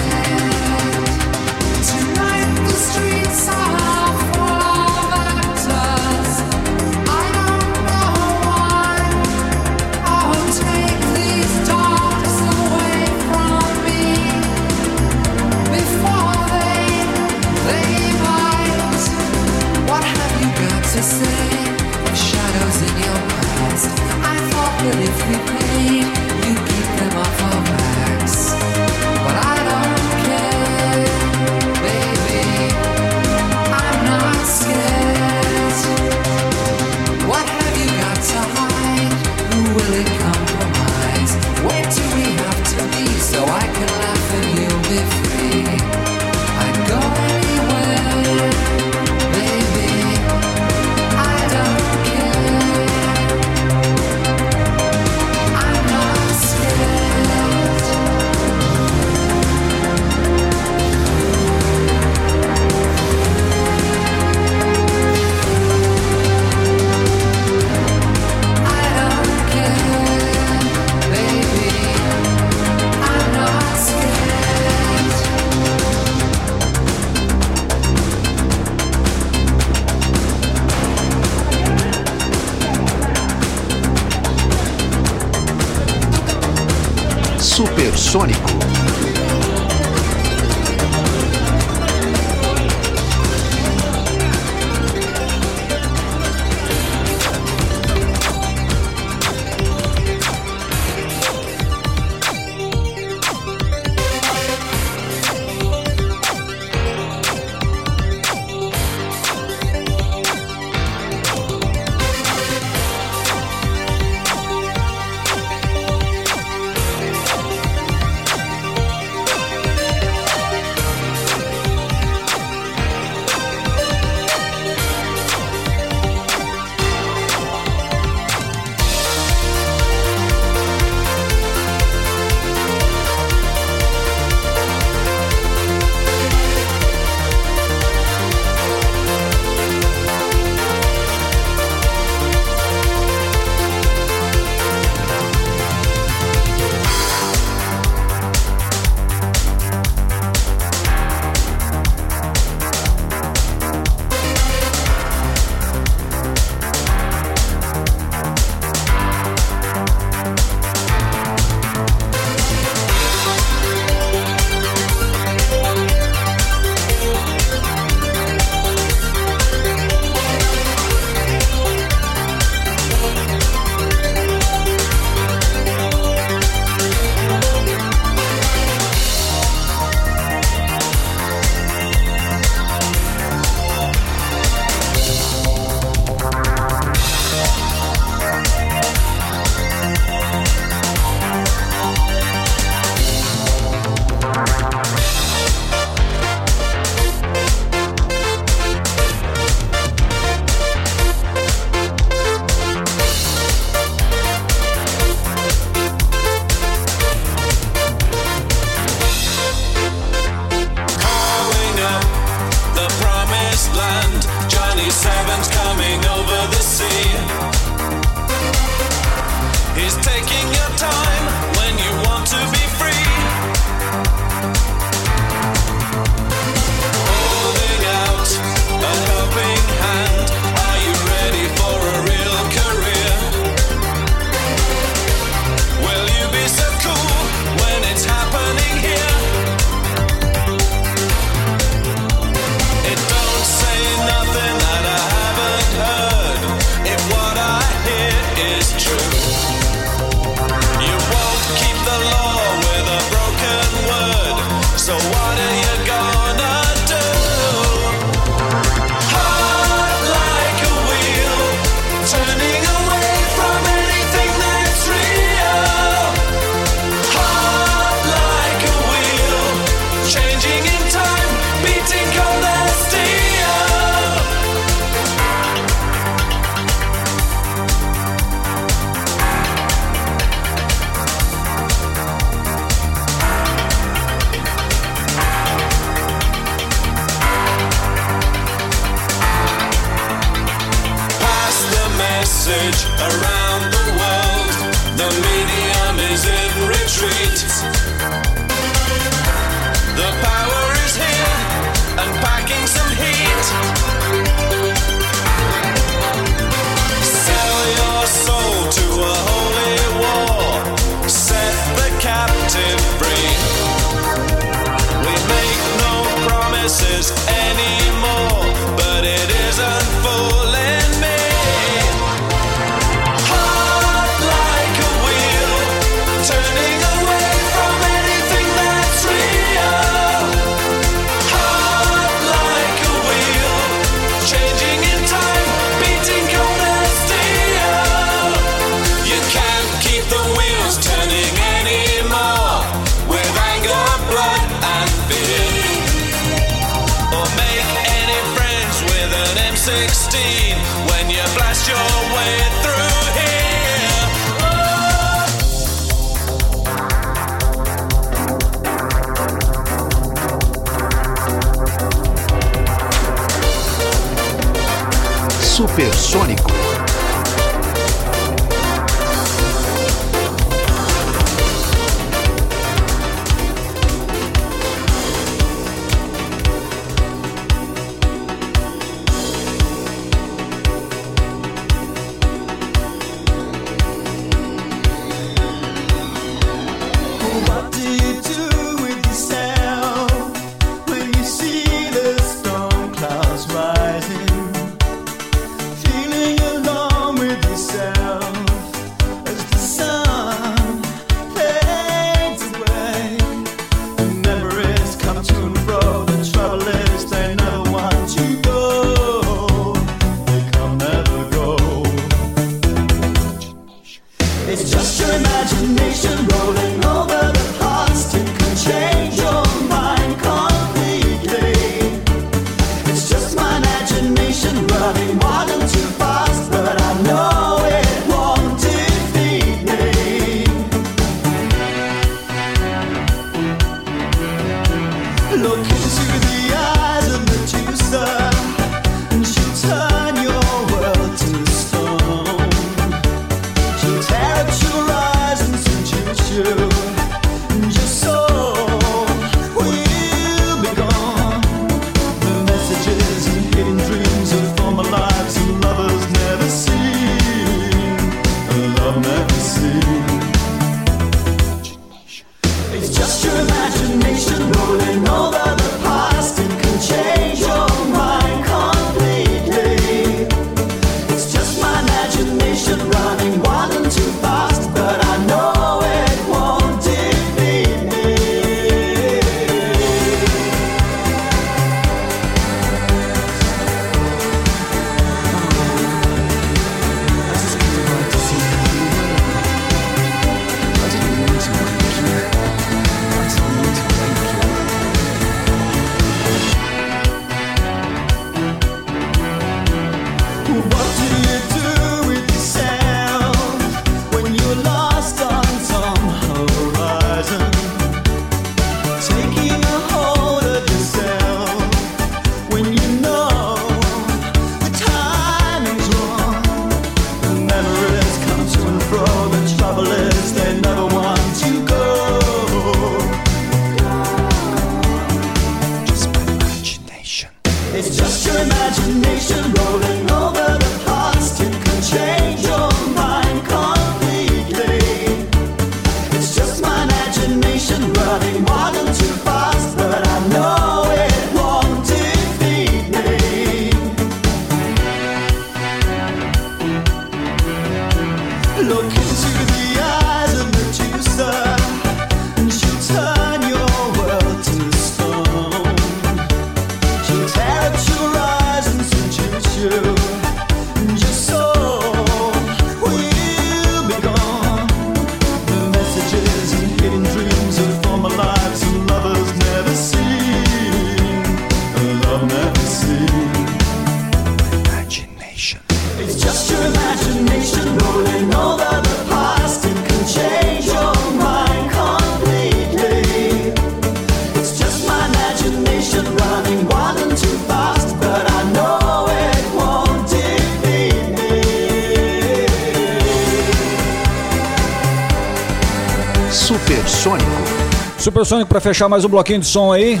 Supersônico 598.26 598.48
pra 598.48 598.60
fechar 598.60 598.88
mais 598.88 599.04
um 599.04 599.08
bloquinho 599.08 599.38
de 599.38 599.46
som 599.46 599.70
aí. 599.70 600.00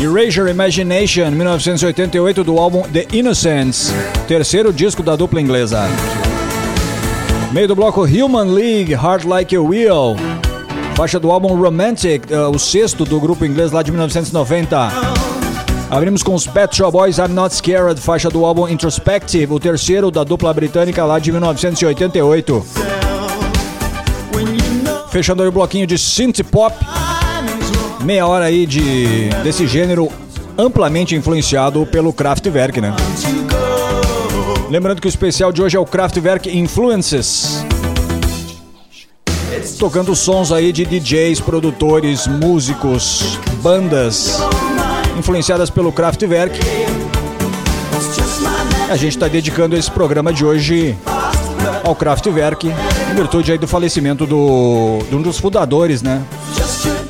Erasure 0.00 0.50
Imagination, 0.50 1.30
1988, 1.30 2.42
do 2.42 2.58
álbum 2.58 2.82
The 2.82 3.06
Innocents, 3.12 3.92
terceiro 4.26 4.72
disco 4.72 5.00
da 5.00 5.14
dupla 5.14 5.40
inglesa. 5.40 5.84
Meio 7.52 7.68
do 7.68 7.76
bloco 7.76 8.02
Human 8.04 8.52
League, 8.52 8.92
Heart 8.94 9.26
Like 9.26 9.54
a 9.54 9.60
Wheel, 9.60 10.16
faixa 10.96 11.20
do 11.20 11.30
álbum 11.30 11.54
Romantic, 11.54 12.28
eh, 12.28 12.46
o 12.48 12.58
sexto 12.58 13.04
do 13.04 13.20
grupo 13.20 13.46
inglês 13.46 13.70
lá 13.70 13.80
de 13.80 13.92
1990. 13.92 14.90
Abrimos 15.88 16.24
com 16.24 16.34
os 16.34 16.48
Pet 16.48 16.74
Shop 16.74 16.90
Boys 16.90 17.18
I'm 17.18 17.28
Not 17.28 17.54
Scared, 17.54 18.00
faixa 18.00 18.28
do 18.28 18.44
álbum 18.44 18.66
Introspective, 18.66 19.52
o 19.52 19.60
terceiro 19.60 20.10
da 20.10 20.24
dupla 20.24 20.52
britânica 20.52 21.04
lá 21.04 21.20
de 21.20 21.30
1988. 21.30 22.91
Fechando 25.12 25.42
aí 25.42 25.48
o 25.48 25.52
bloquinho 25.52 25.86
de 25.86 25.98
synth 25.98 26.42
pop, 26.50 26.74
meia 28.02 28.26
hora 28.26 28.46
aí 28.46 28.64
de 28.64 29.28
desse 29.44 29.66
gênero 29.66 30.10
amplamente 30.56 31.14
influenciado 31.14 31.84
pelo 31.84 32.14
Kraftwerk, 32.14 32.80
né? 32.80 32.96
Lembrando 34.70 35.02
que 35.02 35.06
o 35.06 35.10
especial 35.10 35.52
de 35.52 35.62
hoje 35.62 35.76
é 35.76 35.80
o 35.80 35.84
Kraftwerk 35.84 36.48
Influences. 36.56 37.62
Tocando 39.78 40.16
sons 40.16 40.50
aí 40.50 40.72
de 40.72 40.86
DJs, 40.86 41.40
produtores, 41.40 42.26
músicos, 42.26 43.38
bandas 43.62 44.38
influenciadas 45.18 45.68
pelo 45.68 45.92
Kraftwerk. 45.92 46.58
A 48.88 48.96
gente 48.96 49.12
está 49.12 49.28
dedicando 49.28 49.76
esse 49.76 49.90
programa 49.90 50.32
de 50.32 50.42
hoje 50.42 50.96
ao 51.84 51.94
Kraftwerk, 51.94 52.72
em 53.12 53.14
virtude 53.14 53.52
aí 53.52 53.58
do 53.58 53.68
falecimento 53.68 54.26
do, 54.26 55.00
de 55.08 55.14
um 55.14 55.20
dos 55.20 55.38
fundadores, 55.38 56.00
né? 56.00 56.22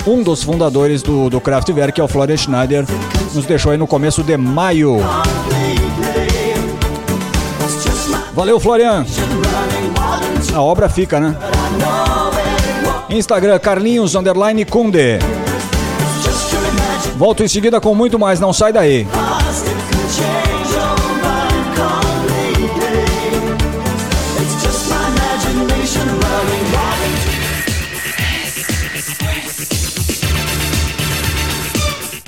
Um 0.05 0.23
dos 0.23 0.43
fundadores 0.43 1.01
do, 1.01 1.31
do 1.31 1.41
Kraftwerk, 1.41 1.93
que 1.93 2.01
é 2.01 2.05
o 2.05 2.09
Florian 2.09 2.37
Schneider, 2.37 2.85
nos 3.33 3.47
deixou 3.47 3.71
aí 3.71 3.79
no 3.79 3.87
começo 3.87 4.23
de 4.25 4.37
maio. 4.37 4.99
Valeu, 8.35 8.59
Florian! 8.59 9.07
A 10.53 10.61
obra 10.61 10.89
fica, 10.89 11.21
né? 11.21 11.37
Instagram, 13.09 13.59
Carlinhos, 13.61 14.17
underline 14.17 14.65
Kunde. 14.65 15.21
Volto 17.17 17.45
em 17.45 17.49
seguida 17.49 17.81
com 17.81 17.95
muito 17.95 18.19
mais, 18.19 18.41
não 18.41 18.53
sai 18.53 18.73
daí. 18.73 19.07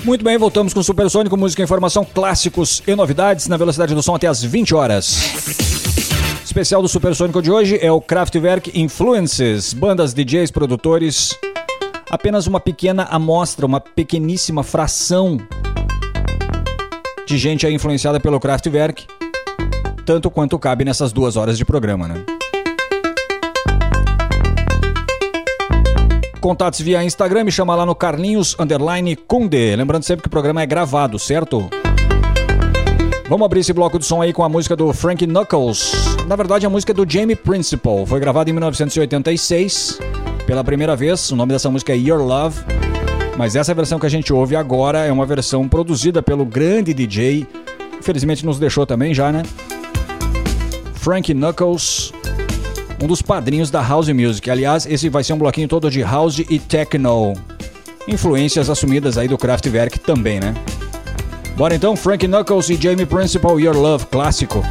Muito 0.05 0.23
bem, 0.23 0.37
voltamos 0.37 0.71
com 0.71 0.83
Supersônico, 0.83 1.35
música, 1.35 1.63
informação, 1.63 2.05
clássicos 2.05 2.83
e 2.85 2.93
novidades 2.93 3.47
na 3.47 3.57
velocidade 3.57 3.95
do 3.95 4.03
som 4.03 4.13
até 4.13 4.27
as 4.27 4.43
20 4.43 4.75
horas. 4.75 5.33
Especial 6.45 6.79
do 6.79 6.87
Supersônico 6.87 7.41
de 7.41 7.49
hoje 7.49 7.79
é 7.81 7.91
o 7.91 7.99
Kraftwerk 7.99 8.79
Influences, 8.79 9.73
bandas, 9.73 10.13
DJs, 10.13 10.51
produtores. 10.51 11.35
Apenas 12.07 12.45
uma 12.45 12.59
pequena 12.59 13.05
amostra, 13.05 13.65
uma 13.65 13.81
pequeníssima 13.81 14.61
fração 14.61 15.39
de 17.25 17.35
gente 17.39 17.65
aí 17.65 17.73
influenciada 17.73 18.19
pelo 18.19 18.39
Kraftwerk, 18.39 19.07
tanto 20.05 20.29
quanto 20.29 20.59
cabe 20.59 20.85
nessas 20.85 21.11
duas 21.11 21.35
horas 21.35 21.57
de 21.57 21.65
programa, 21.65 22.07
né? 22.07 22.34
Contatos 26.45 26.79
via 26.79 27.03
Instagram, 27.03 27.45
me 27.45 27.51
chama 27.51 27.73
lá 27.73 27.87
no 27.87 27.95
Carlinhos 27.95 28.55
Underline 28.59 29.15
Kunde. 29.15 29.75
Lembrando 29.75 30.03
sempre 30.03 30.21
que 30.21 30.27
o 30.27 30.29
programa 30.29 30.61
é 30.61 30.65
gravado, 30.67 31.17
certo? 31.17 31.67
Vamos 33.27 33.43
abrir 33.47 33.61
esse 33.61 33.73
bloco 33.73 33.97
de 33.97 34.05
som 34.05 34.21
aí 34.21 34.31
com 34.31 34.43
a 34.43 34.47
música 34.47 34.75
do 34.75 34.93
Frank 34.93 35.25
Knuckles. 35.25 35.91
Na 36.27 36.35
verdade, 36.35 36.63
a 36.63 36.69
música 36.69 36.91
é 36.91 36.93
do 36.93 37.03
Jamie 37.11 37.35
Principal. 37.35 38.05
Foi 38.05 38.19
gravada 38.19 38.47
em 38.47 38.53
1986 38.53 39.97
pela 40.45 40.63
primeira 40.63 40.95
vez. 40.95 41.31
O 41.31 41.35
nome 41.35 41.51
dessa 41.51 41.67
música 41.71 41.93
é 41.93 41.97
Your 41.97 42.21
Love. 42.21 42.59
Mas 43.35 43.55
essa 43.55 43.73
versão 43.73 43.97
que 43.97 44.05
a 44.05 44.09
gente 44.09 44.31
ouve 44.31 44.55
agora 44.55 44.99
é 44.99 45.11
uma 45.11 45.25
versão 45.25 45.67
produzida 45.67 46.21
pelo 46.21 46.45
grande 46.45 46.93
DJ. 46.93 47.47
Infelizmente 47.97 48.45
nos 48.45 48.59
deixou 48.59 48.85
também 48.85 49.15
já, 49.15 49.31
né? 49.31 49.41
Frank 50.93 51.33
Knuckles, 51.33 52.13
um 53.01 53.07
dos 53.07 53.21
padrinhos 53.21 53.69
da 53.69 53.81
House 53.81 54.09
Music. 54.09 54.49
Aliás, 54.49 54.85
esse 54.85 55.09
vai 55.09 55.23
ser 55.23 55.33
um 55.33 55.37
bloquinho 55.37 55.67
todo 55.67 55.89
de 55.89 56.01
House 56.01 56.39
e 56.39 56.59
Techno. 56.59 57.33
Influências 58.07 58.69
assumidas 58.69 59.17
aí 59.17 59.27
do 59.27 59.37
Kraftwerk 59.37 59.99
também, 59.99 60.39
né? 60.39 60.53
Bora 61.57 61.75
então, 61.75 61.95
Frank 61.95 62.27
Knuckles 62.27 62.69
e 62.69 62.75
Jamie 62.75 63.05
Principal, 63.05 63.59
Your 63.59 63.75
Love, 63.75 64.05
clássico. 64.07 64.63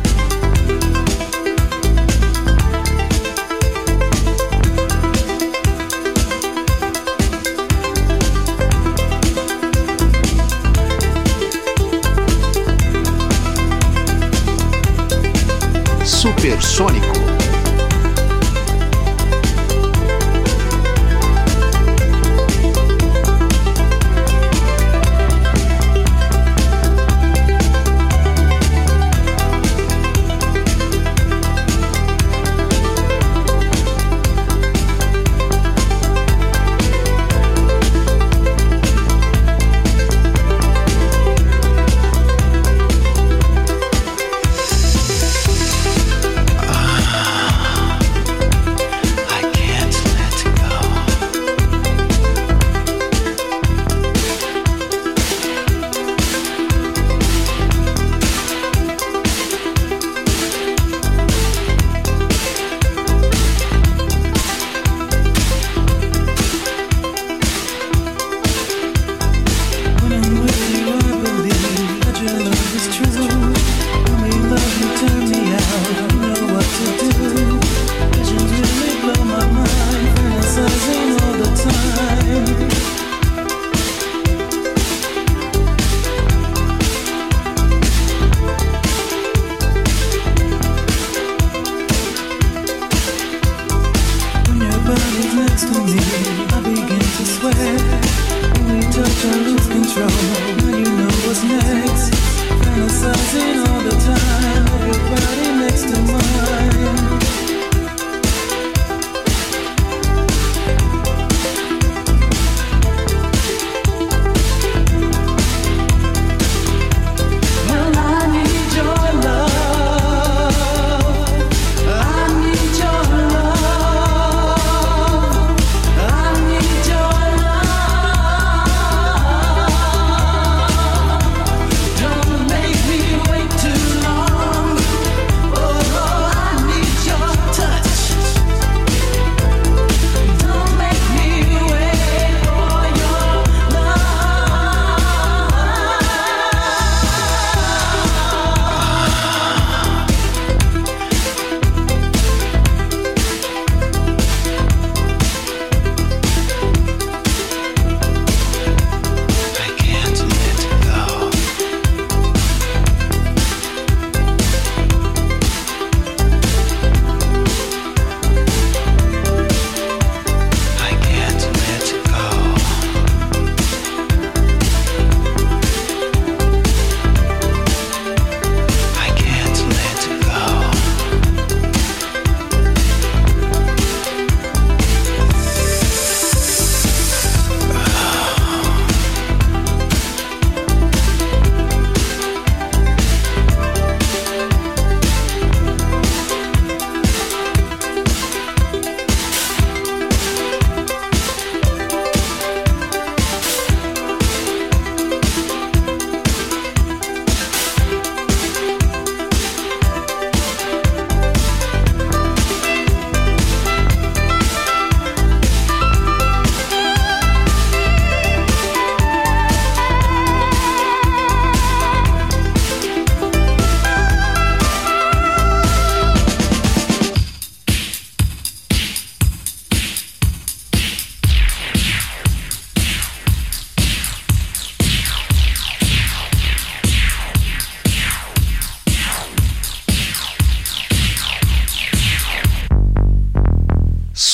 Supersônico. 16.04 17.23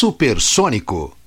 Supersônico. 0.01 1.20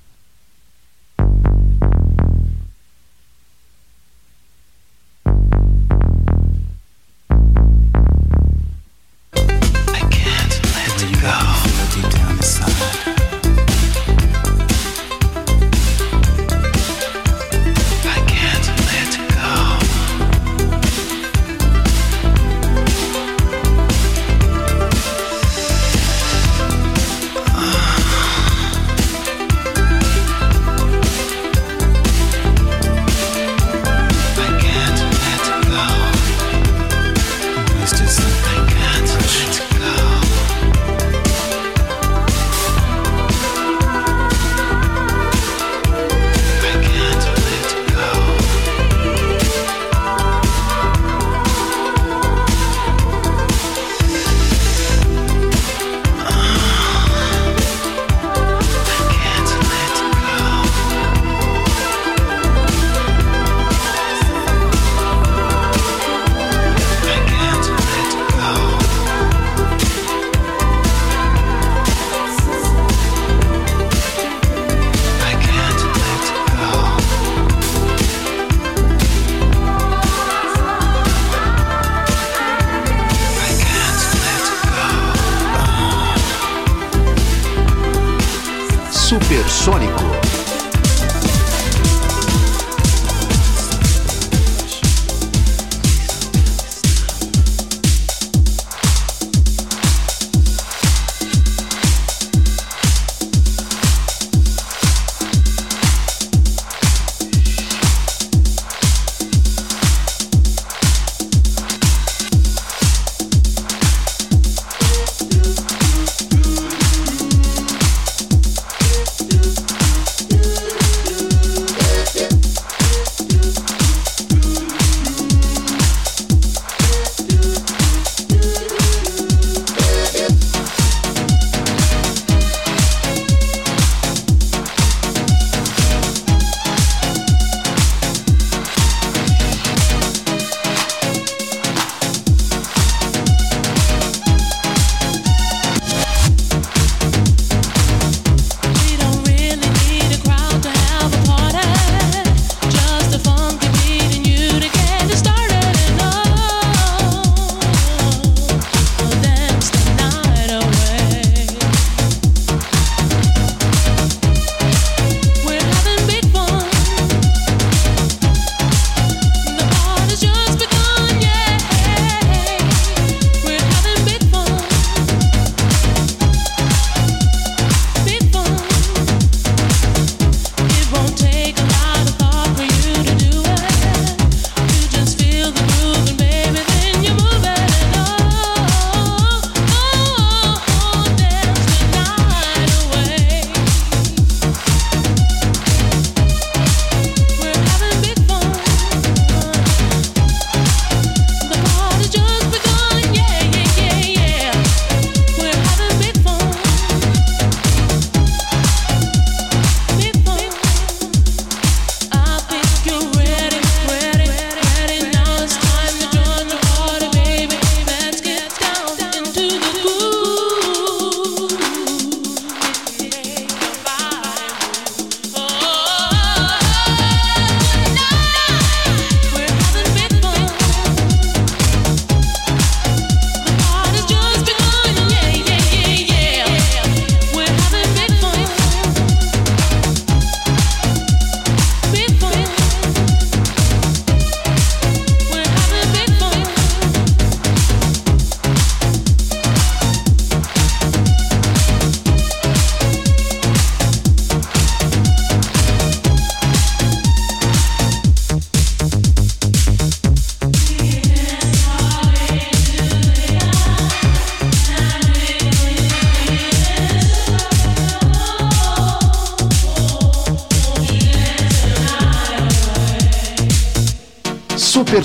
Supersônico. 89.14 90.23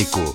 Supersônico. 0.00 0.34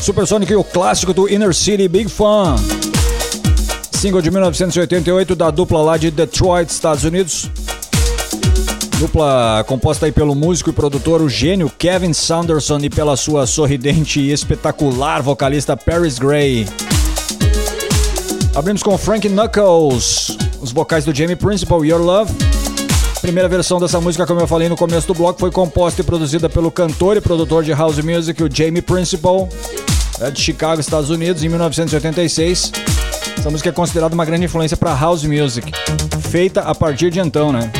Supersonic 0.00 0.54
o 0.54 0.64
clássico 0.64 1.12
do 1.12 1.28
Inner 1.28 1.54
City 1.54 1.86
Big 1.88 2.08
Fun. 2.08 2.56
Single 3.92 4.22
de 4.22 4.30
1988 4.30 5.34
da 5.34 5.50
dupla 5.50 5.82
lá 5.82 5.96
de 5.96 6.10
Detroit, 6.10 6.70
Estados 6.70 7.04
Unidos. 7.04 7.50
Dupla 8.98 9.64
composta 9.66 10.06
aí 10.06 10.12
pelo 10.12 10.34
músico 10.34 10.70
e 10.70 10.72
produtor, 10.72 11.22
o 11.22 11.28
gênio 11.28 11.70
Kevin 11.78 12.12
Saunderson 12.12 12.78
e 12.78 12.90
pela 12.90 13.16
sua 13.16 13.46
sorridente 13.46 14.20
e 14.20 14.32
espetacular 14.32 15.22
vocalista 15.22 15.76
Paris 15.76 16.18
Gray. 16.18 16.66
Abrimos 18.60 18.82
com 18.82 18.98
Frank 18.98 19.26
Knuckles, 19.26 20.36
os 20.60 20.70
vocais 20.70 21.02
do 21.02 21.14
Jamie 21.14 21.34
Principal, 21.34 21.82
Your 21.82 21.98
Love. 21.98 22.30
Primeira 23.22 23.48
versão 23.48 23.80
dessa 23.80 23.98
música, 24.02 24.26
como 24.26 24.38
eu 24.38 24.46
falei 24.46 24.68
no 24.68 24.76
começo 24.76 25.06
do 25.06 25.14
bloco, 25.14 25.40
foi 25.40 25.50
composta 25.50 26.02
e 26.02 26.04
produzida 26.04 26.46
pelo 26.46 26.70
cantor 26.70 27.16
e 27.16 27.22
produtor 27.22 27.64
de 27.64 27.72
house 27.72 27.98
music, 28.00 28.42
o 28.42 28.54
Jamie 28.54 28.82
Principal, 28.82 29.48
é 30.20 30.30
de 30.30 30.38
Chicago, 30.38 30.78
Estados 30.78 31.08
Unidos, 31.08 31.42
em 31.42 31.48
1986. 31.48 32.70
Essa 33.38 33.50
música 33.50 33.70
é 33.70 33.72
considerada 33.72 34.14
uma 34.14 34.26
grande 34.26 34.44
influência 34.44 34.76
para 34.76 34.94
house 34.94 35.24
music, 35.24 35.72
feita 36.28 36.60
a 36.60 36.74
partir 36.74 37.10
de 37.10 37.18
então, 37.18 37.50
né? 37.50 37.72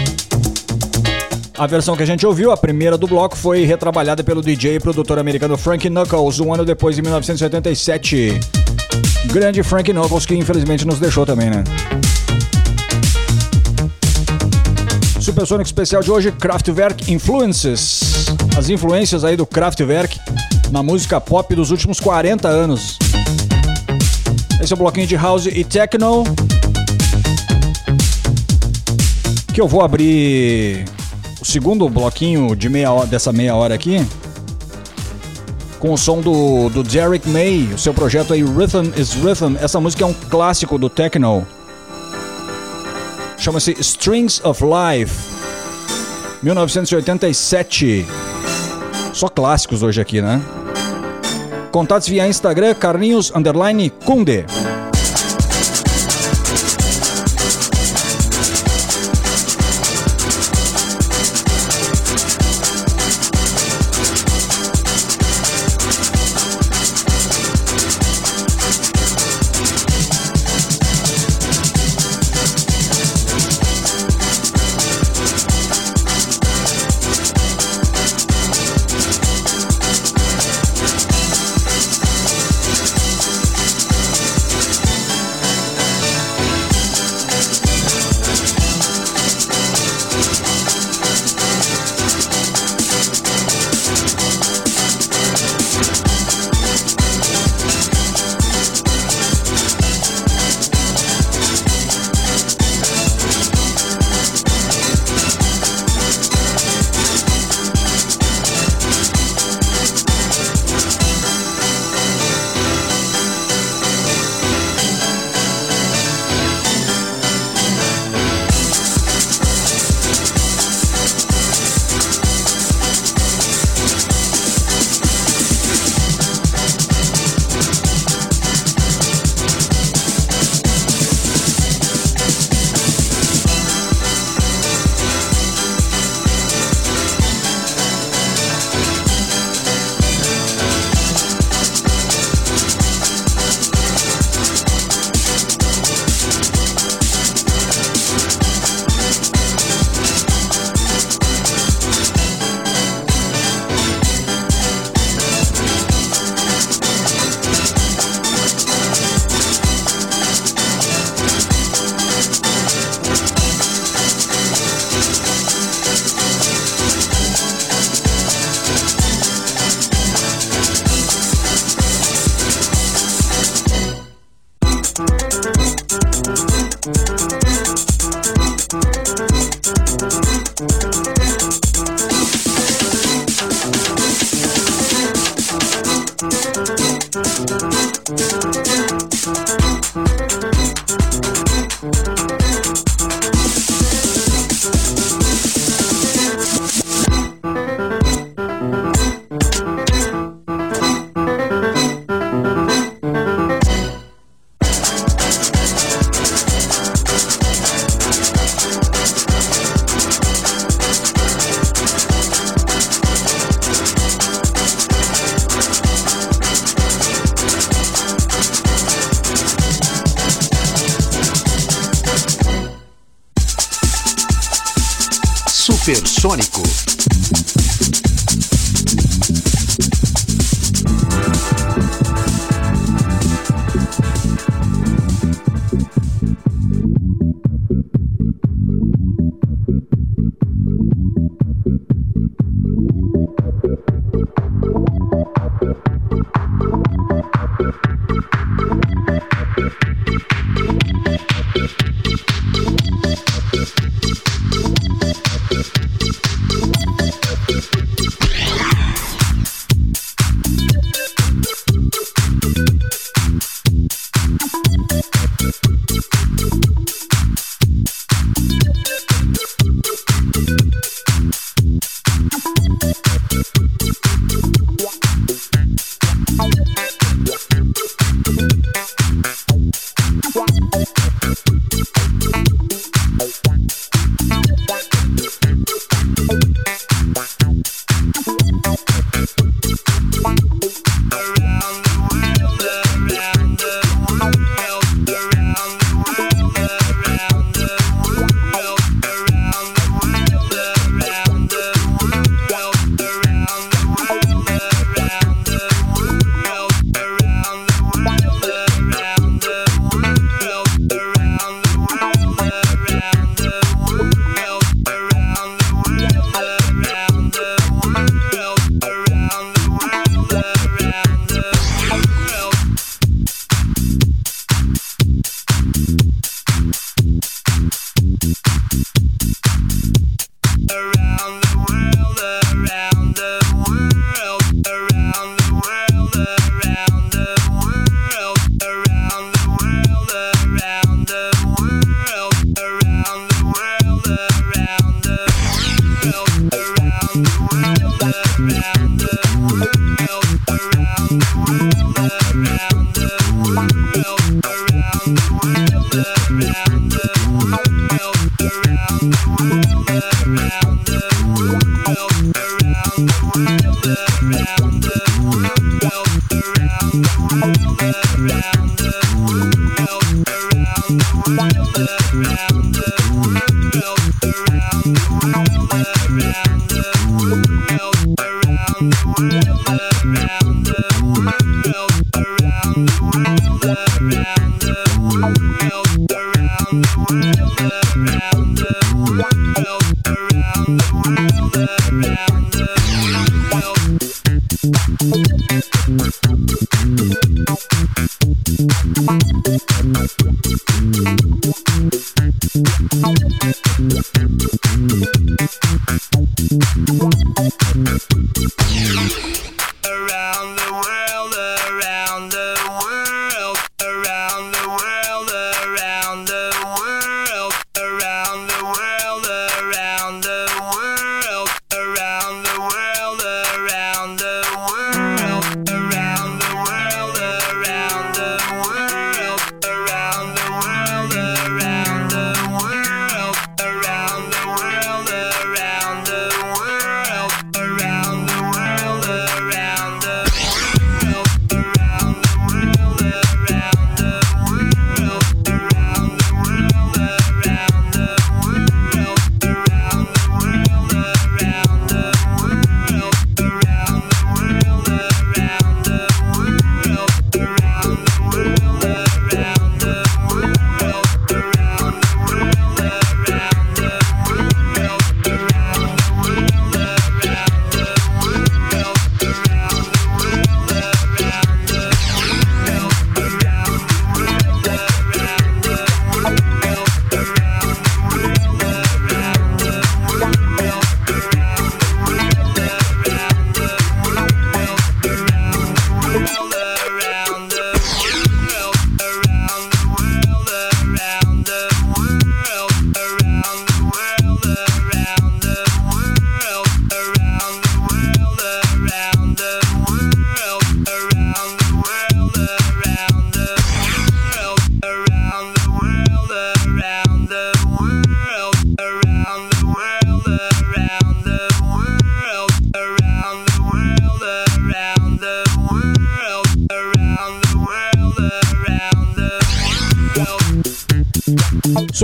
A 1.59 1.67
versão 1.67 1.95
que 1.95 2.03
a 2.03 2.07
gente 2.07 2.27
ouviu, 2.27 2.53
a 2.53 2.57
primeira 2.57 2.97
do 2.97 3.07
bloco, 3.07 3.37
foi 3.37 3.67
retrabalhada 3.67 4.25
pelo 4.25 4.41
DJ 4.41 4.77
e 4.77 4.81
produtor 4.81 5.19
americano 5.19 5.59
Frank 5.59 5.91
Knuckles, 5.91 6.41
um 6.41 6.55
ano 6.55 6.65
depois, 6.65 6.99
em 6.99 7.03
1987. 7.03 8.41
Grande 9.27 9.63
Frank 9.63 9.93
Knuckles, 9.93 10.27
que 10.27 10.35
infelizmente 10.35 10.87
nos 10.87 10.99
deixou 10.99 11.25
também, 11.25 11.51
né? 11.51 11.65
Supersonic 15.21 15.67
especial 15.69 16.03
de 16.03 16.11
hoje, 16.11 16.33
Kraftwerk 16.33 17.13
Influences. 17.13 18.27
As 18.57 18.69
influências 18.69 19.23
aí 19.23 19.37
do 19.37 19.47
Kraftwerk 19.47 20.19
na 20.71 20.83
música 20.83 21.21
pop 21.21 21.55
dos 21.55 21.71
últimos 21.71 22.01
40 22.01 22.49
anos. 22.49 22.99
Esse 24.61 24.73
é 24.73 24.77
o 24.77 24.79
bloquinho 24.79 25.07
de 25.07 25.17
house 25.17 25.47
e 25.47 25.63
techno. 25.65 26.25
Que 29.53 29.61
eu 29.61 29.69
vou 29.69 29.83
abrir 29.83 30.85
o 31.41 31.45
segundo 31.45 31.89
bloquinho 31.89 32.55
de 32.55 32.69
meia 32.69 32.93
hora, 32.93 33.07
dessa 33.07 33.33
meia 33.33 33.55
hora 33.55 33.75
aqui. 33.75 34.05
Com 35.81 35.95
o 35.95 35.97
som 35.97 36.21
do, 36.21 36.69
do 36.69 36.83
Derek 36.83 37.27
May, 37.27 37.63
o 37.75 37.79
seu 37.79 37.95
projeto 37.95 38.35
aí 38.35 38.43
Rhythm 38.43 38.93
is 38.97 39.15
Rhythm. 39.15 39.57
Essa 39.59 39.81
música 39.81 40.05
é 40.05 40.07
um 40.07 40.13
clássico 40.13 40.77
do 40.77 40.91
techno. 40.91 41.47
Chama-se 43.39 43.75
Strings 43.81 44.45
of 44.45 44.63
Life. 44.63 45.15
1987. 46.43 48.07
Só 49.15 49.29
clássicos 49.31 49.83
hoje 49.83 50.03
aqui, 50.03 50.21
né? 50.21 50.43
Contatos 51.73 52.09
via 52.09 52.29
Instagram, 52.29 52.75
Carlinhos 52.75 53.33
Underline 53.35 53.89
Kunde. 54.05 54.45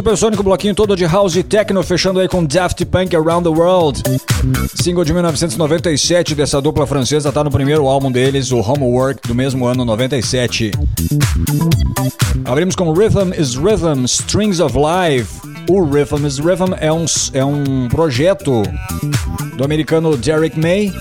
Supersônico, 0.06 0.44
bloquinho 0.44 0.72
todo 0.72 0.94
de 0.94 1.04
house 1.04 1.34
e 1.34 1.42
techno, 1.42 1.82
fechando 1.82 2.20
aí 2.20 2.28
com 2.28 2.44
Daft 2.44 2.84
Punk 2.84 3.16
Around 3.16 3.42
the 3.42 3.48
World. 3.48 4.00
Single 4.72 5.04
de 5.04 5.12
1997 5.12 6.32
dessa 6.32 6.62
dupla 6.62 6.86
francesa, 6.86 7.32
tá 7.32 7.42
no 7.42 7.50
primeiro 7.50 7.88
álbum 7.88 8.12
deles, 8.12 8.52
o 8.52 8.60
Homework, 8.60 9.26
do 9.26 9.34
mesmo 9.34 9.66
ano, 9.66 9.84
97. 9.84 10.70
Abrimos 12.44 12.76
com 12.76 12.92
Rhythm 12.92 13.32
is 13.36 13.56
Rhythm, 13.56 14.04
Strings 14.04 14.60
of 14.60 14.76
Life. 14.78 15.40
O 15.68 15.82
Rhythm 15.82 16.24
is 16.24 16.38
Rhythm 16.38 16.74
é 16.78 16.92
um, 16.92 17.04
é 17.32 17.44
um 17.44 17.88
projeto 17.88 18.62
do 19.56 19.64
americano 19.64 20.16
Derek 20.16 20.56
May. 20.56 20.92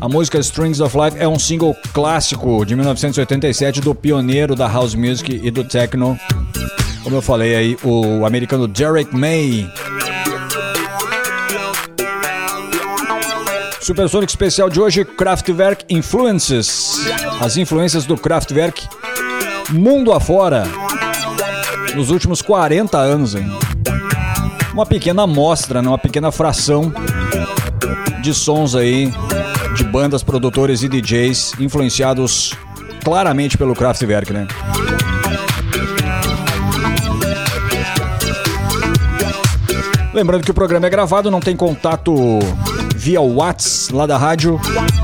A 0.00 0.08
música 0.08 0.38
Strings 0.38 0.80
of 0.80 0.96
Life 0.96 1.16
é 1.18 1.26
um 1.26 1.36
single 1.36 1.76
clássico 1.92 2.64
de 2.64 2.76
1987 2.76 3.80
do 3.80 3.92
pioneiro 3.92 4.54
da 4.54 4.68
house 4.68 4.94
music 4.94 5.40
e 5.42 5.50
do 5.50 5.64
techno. 5.64 6.16
Como 7.02 7.16
eu 7.16 7.22
falei 7.22 7.54
aí, 7.54 7.78
o 7.82 8.24
americano 8.24 8.68
Derek 8.68 9.14
May. 9.14 9.68
Supersonic 13.80 14.30
especial 14.30 14.70
de 14.70 14.80
hoje, 14.80 15.04
Kraftwerk 15.04 15.84
Influences. 15.90 17.00
As 17.40 17.56
influências 17.56 18.04
do 18.04 18.16
Kraftwerk 18.16 18.88
mundo 19.70 20.12
afora. 20.12 20.64
Nos 21.96 22.10
últimos 22.10 22.40
40 22.40 22.96
anos, 22.96 23.34
hein? 23.34 23.50
Uma 24.72 24.86
pequena 24.86 25.22
amostra, 25.22 25.82
né? 25.82 25.88
uma 25.88 25.98
pequena 25.98 26.30
fração 26.30 26.92
de 28.22 28.32
sons 28.32 28.74
aí 28.74 29.12
de 29.74 29.84
bandas, 29.84 30.22
produtores 30.22 30.82
e 30.82 30.88
DJs 30.88 31.54
influenciados 31.58 32.54
claramente 33.02 33.58
pelo 33.58 33.74
Kraftwerk, 33.74 34.32
né? 34.32 34.46
Lembrando 40.14 40.44
que 40.44 40.50
o 40.50 40.54
programa 40.54 40.86
é 40.86 40.90
gravado, 40.90 41.30
não 41.30 41.40
tem 41.40 41.56
contato 41.56 42.14
via 42.94 43.20
WhatsApp 43.20 43.94
lá 43.96 44.06
da 44.06 44.18
rádio, 44.18 44.60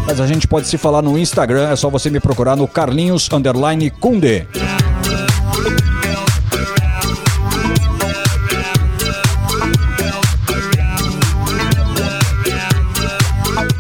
mas 0.07 0.21
a 0.21 0.27
gente 0.27 0.47
pode 0.47 0.69
se 0.69 0.77
falar 0.77 1.01
no 1.01 1.19
Instagram, 1.19 1.71
é 1.71 1.77
só 1.77 1.89
você 1.89 2.11
me 2.11 2.21
procurar 2.21 2.57
no 2.57 2.69
Carlinhos 2.69 3.29
Underline 3.33 3.91
Kunde. 3.91 4.47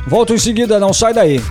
Volto 0.07 0.33
em 0.33 0.39
seguida, 0.39 0.81
não 0.81 0.95
sai 0.95 1.13
daí. 1.13 1.43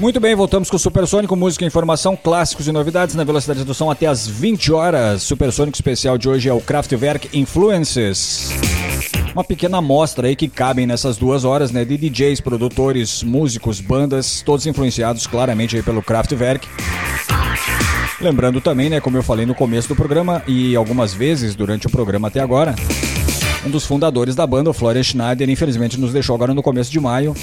Muito 0.00 0.18
bem, 0.18 0.34
voltamos 0.34 0.70
com 0.70 0.76
o 0.76 0.78
Supersônico, 0.78 1.36
música, 1.36 1.62
informação, 1.62 2.16
clássicos 2.16 2.66
e 2.66 2.72
novidades 2.72 3.14
na 3.14 3.22
velocidade 3.22 3.64
do 3.64 3.74
som 3.74 3.90
até 3.90 4.06
às 4.06 4.26
20 4.26 4.72
horas. 4.72 5.22
Supersônico 5.22 5.76
especial 5.76 6.16
de 6.16 6.26
hoje 6.26 6.48
é 6.48 6.52
o 6.54 6.58
Kraftwerk 6.58 7.28
Influences. 7.38 8.48
Uma 9.34 9.44
pequena 9.44 9.76
amostra 9.76 10.28
aí 10.28 10.34
que 10.34 10.48
cabem 10.48 10.86
nessas 10.86 11.18
duas 11.18 11.44
horas, 11.44 11.70
né? 11.70 11.84
De 11.84 11.98
DJs, 11.98 12.40
produtores, 12.40 13.22
músicos, 13.22 13.78
bandas, 13.78 14.40
todos 14.40 14.66
influenciados 14.66 15.26
claramente 15.26 15.76
aí 15.76 15.82
pelo 15.82 16.02
Kraftwerk. 16.02 16.66
Lembrando 18.22 18.58
também, 18.62 18.88
né, 18.88 19.00
como 19.00 19.18
eu 19.18 19.22
falei 19.22 19.44
no 19.44 19.54
começo 19.54 19.88
do 19.88 19.94
programa 19.94 20.42
e 20.46 20.74
algumas 20.76 21.12
vezes 21.12 21.54
durante 21.54 21.86
o 21.86 21.90
programa 21.90 22.28
até 22.28 22.40
agora, 22.40 22.74
um 23.66 23.68
dos 23.68 23.84
fundadores 23.84 24.34
da 24.34 24.46
banda, 24.46 24.70
o 24.70 24.72
Florian 24.72 25.02
Schneider, 25.02 25.50
infelizmente 25.50 26.00
nos 26.00 26.10
deixou 26.10 26.34
agora 26.34 26.54
no 26.54 26.62
começo 26.62 26.90
de 26.90 26.98
maio. 26.98 27.34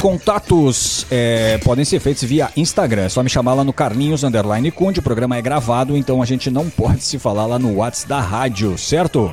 Contatos 0.00 1.06
é, 1.10 1.58
podem 1.58 1.84
ser 1.84 2.00
feitos 2.00 2.22
via 2.24 2.50
Instagram. 2.56 3.02
É 3.02 3.08
só 3.08 3.22
me 3.22 3.28
chamar 3.28 3.54
lá 3.54 3.64
no 3.64 3.72
Carlinhos 3.72 4.22
Underline 4.24 4.70
Cunde. 4.70 5.00
O 5.00 5.02
programa 5.02 5.36
é 5.36 5.42
gravado, 5.42 5.96
então 5.96 6.22
a 6.22 6.26
gente 6.26 6.50
não 6.50 6.68
pode 6.70 7.02
se 7.02 7.18
falar 7.18 7.46
lá 7.46 7.58
no 7.58 7.76
WhatsApp 7.76 8.08
da 8.08 8.20
rádio, 8.20 8.76
certo? 8.78 9.32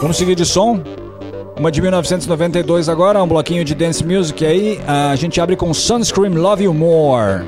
Vamos 0.00 0.16
seguir 0.16 0.34
de 0.34 0.44
som? 0.44 0.82
Uma 1.56 1.70
de 1.70 1.80
1992 1.80 2.88
agora, 2.88 3.22
um 3.22 3.28
bloquinho 3.28 3.64
de 3.64 3.74
dance 3.74 4.04
music 4.04 4.44
aí. 4.44 4.80
A 4.86 5.14
gente 5.14 5.40
abre 5.40 5.54
com 5.54 5.72
Sunscreen 5.72 6.34
Love 6.34 6.64
You 6.64 6.74
More. 6.74 7.44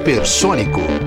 supersônico. 0.00 0.99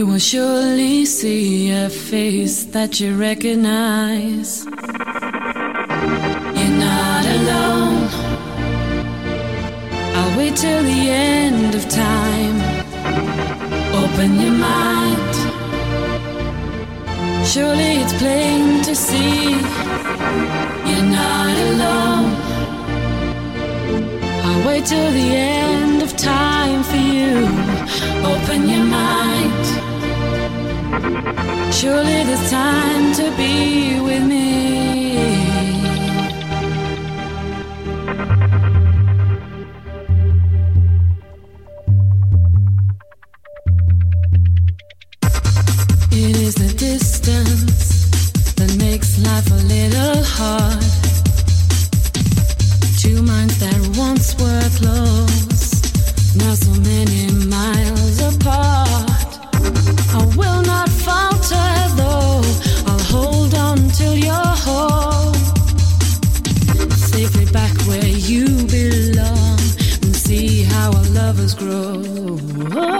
You 0.00 0.06
will 0.06 0.18
surely 0.18 1.04
see 1.04 1.70
a 1.70 1.90
face 1.90 2.64
that 2.76 3.00
you 3.00 3.14
recognize. 3.14 4.64
You're 6.58 6.76
not 6.88 7.24
alone. 7.36 8.08
I'll 10.16 10.38
wait 10.38 10.56
till 10.56 10.82
the 10.92 11.02
end 11.36 11.74
of 11.74 11.86
time. 11.90 12.58
Open 14.02 14.30
your 14.44 14.56
mind. 14.72 15.34
Surely 17.52 17.92
it's 18.02 18.14
plain 18.22 18.82
to 18.88 18.94
see 18.96 19.50
you're 20.88 21.10
not 21.20 21.54
alone. 21.70 22.30
I'll 24.46 24.62
wait 24.66 24.86
till 24.86 25.12
the 25.20 25.30
end 25.58 26.02
of 26.02 26.16
time 26.16 26.82
for 26.90 27.00
you. 27.16 27.32
Open 28.32 28.60
your 28.66 28.84
mind. 28.84 29.39
Surely 31.80 32.24
there's 32.24 32.50
time 32.50 33.14
to 33.14 33.34
be 33.38 33.98
with 34.00 34.26
me. 34.26 34.49
You're 72.60 72.99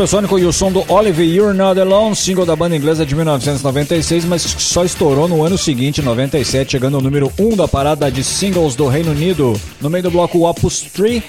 Supersônico 0.00 0.38
e 0.38 0.46
o 0.46 0.52
som 0.52 0.72
do 0.72 0.82
Oliver 0.90 1.26
You're 1.26 1.52
Not 1.52 1.78
Alone, 1.78 2.16
single 2.16 2.46
da 2.46 2.56
banda 2.56 2.74
inglesa 2.74 3.04
de 3.04 3.14
1996, 3.14 4.24
mas 4.24 4.40
só 4.40 4.82
estourou 4.82 5.28
no 5.28 5.44
ano 5.44 5.58
seguinte, 5.58 6.00
97, 6.00 6.72
chegando 6.72 6.96
ao 6.96 7.02
número 7.02 7.30
1 7.38 7.54
da 7.54 7.68
parada 7.68 8.10
de 8.10 8.24
singles 8.24 8.74
do 8.74 8.88
Reino 8.88 9.10
Unido. 9.10 9.60
No 9.78 9.90
meio 9.90 10.02
do 10.02 10.10
bloco 10.10 10.48
Opus 10.48 10.80
3, 10.80 11.22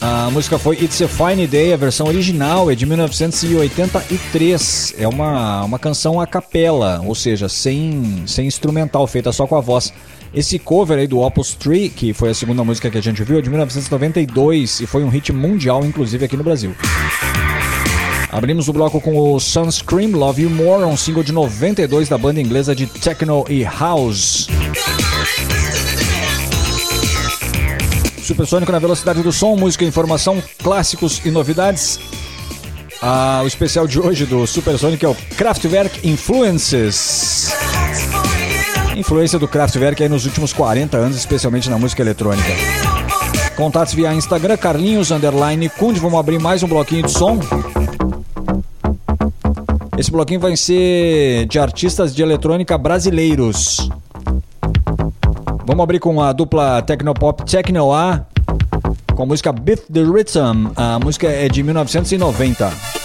a 0.00 0.30
música 0.30 0.58
foi 0.58 0.76
It's 0.76 1.02
a 1.02 1.08
Fine 1.08 1.46
Day, 1.46 1.74
a 1.74 1.76
versão 1.76 2.06
original 2.06 2.70
é 2.70 2.74
de 2.74 2.86
1983. 2.86 4.94
É 4.96 5.06
uma, 5.06 5.64
uma 5.64 5.78
canção 5.78 6.18
a 6.18 6.26
capela, 6.26 7.02
ou 7.04 7.14
seja, 7.14 7.46
sem, 7.46 8.22
sem 8.26 8.46
instrumental, 8.46 9.06
feita 9.06 9.30
só 9.32 9.46
com 9.46 9.54
a 9.54 9.60
voz. 9.60 9.92
Esse 10.32 10.58
cover 10.58 10.98
aí 10.98 11.06
do 11.06 11.20
Opus 11.20 11.52
3, 11.52 11.92
que 11.92 12.14
foi 12.14 12.30
a 12.30 12.34
segunda 12.34 12.64
música 12.64 12.88
que 12.88 12.96
a 12.96 13.02
gente 13.02 13.22
viu, 13.22 13.38
é 13.38 13.42
de 13.42 13.50
1992 13.50 14.80
e 14.80 14.86
foi 14.86 15.04
um 15.04 15.10
hit 15.10 15.30
mundial, 15.30 15.84
inclusive 15.84 16.24
aqui 16.24 16.38
no 16.38 16.42
Brasil. 16.42 16.74
Abrimos 18.32 18.66
o 18.66 18.72
bloco 18.72 18.98
com 18.98 19.14
o 19.14 19.38
Sunscream 19.38 20.12
Love 20.12 20.44
You 20.44 20.50
More, 20.50 20.84
um 20.84 20.96
single 20.96 21.22
de 21.22 21.32
92 21.32 22.08
da 22.08 22.16
banda 22.16 22.40
inglesa 22.40 22.74
de 22.74 22.86
techno 22.86 23.44
e 23.46 23.62
house. 23.62 24.48
Supersônico 28.22 28.72
na 28.72 28.78
velocidade 28.78 29.22
do 29.22 29.30
som, 29.30 29.54
música, 29.54 29.84
informação, 29.84 30.42
clássicos 30.62 31.20
e 31.26 31.30
novidades. 31.30 32.00
Ah, 33.02 33.42
o 33.44 33.46
especial 33.46 33.86
de 33.86 34.00
hoje 34.00 34.24
do 34.24 34.46
Supersônico 34.46 35.04
é 35.04 35.08
o 35.10 35.14
Kraftwerk 35.36 36.08
Influences. 36.08 37.52
Influência 38.96 39.38
do 39.38 39.46
Kraftwerk 39.46 40.02
aí 40.02 40.08
nos 40.08 40.24
últimos 40.24 40.54
40 40.54 40.96
anos, 40.96 41.18
especialmente 41.18 41.68
na 41.68 41.78
música 41.78 42.00
eletrônica. 42.00 42.48
Contatos 43.56 43.92
via 43.92 44.14
Instagram, 44.14 44.56
Carlinhos, 44.56 45.10
underline, 45.10 45.68
Kunde. 45.68 46.00
Vamos 46.00 46.18
abrir 46.18 46.40
mais 46.40 46.62
um 46.62 46.68
bloquinho 46.68 47.02
de 47.02 47.12
som. 47.12 47.38
Esse 49.96 50.10
bloquinho 50.10 50.40
vai 50.40 50.56
ser 50.56 51.46
de 51.46 51.58
artistas 51.58 52.14
de 52.14 52.22
eletrônica 52.22 52.76
brasileiros. 52.78 53.90
Vamos 55.66 55.82
abrir 55.82 56.00
com 56.00 56.20
a 56.20 56.32
dupla 56.32 56.80
Tecnopop 56.82 57.44
Techno 57.44 57.92
A 57.92 58.24
com 59.14 59.22
a 59.24 59.26
música 59.26 59.52
Beat 59.52 59.82
the 59.92 60.02
Rhythm. 60.02 60.72
A 60.76 60.98
música 60.98 61.28
é 61.28 61.48
de 61.48 61.62
1990. 61.62 63.01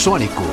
Supersônico. 0.00 0.49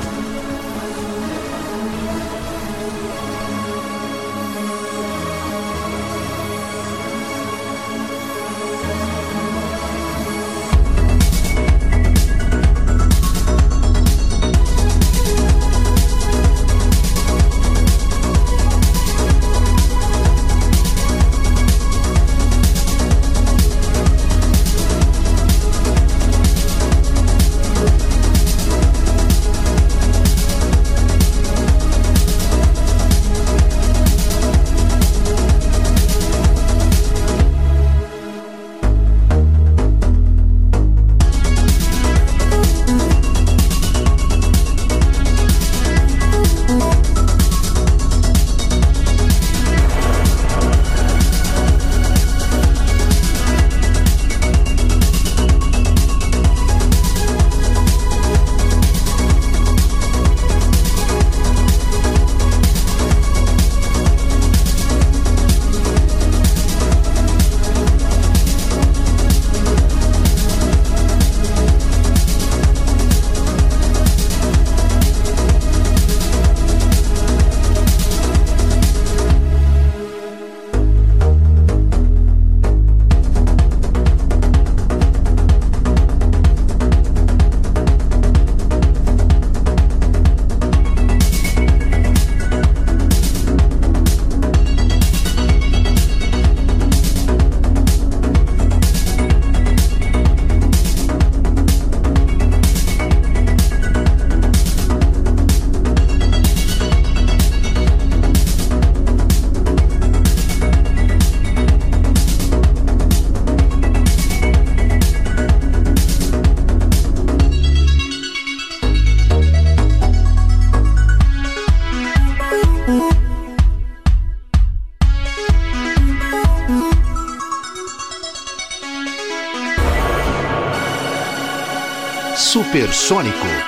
Supersônico. 132.78 133.66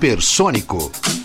Supersônico. 0.00 1.19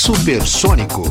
Supersônico. 0.00 1.02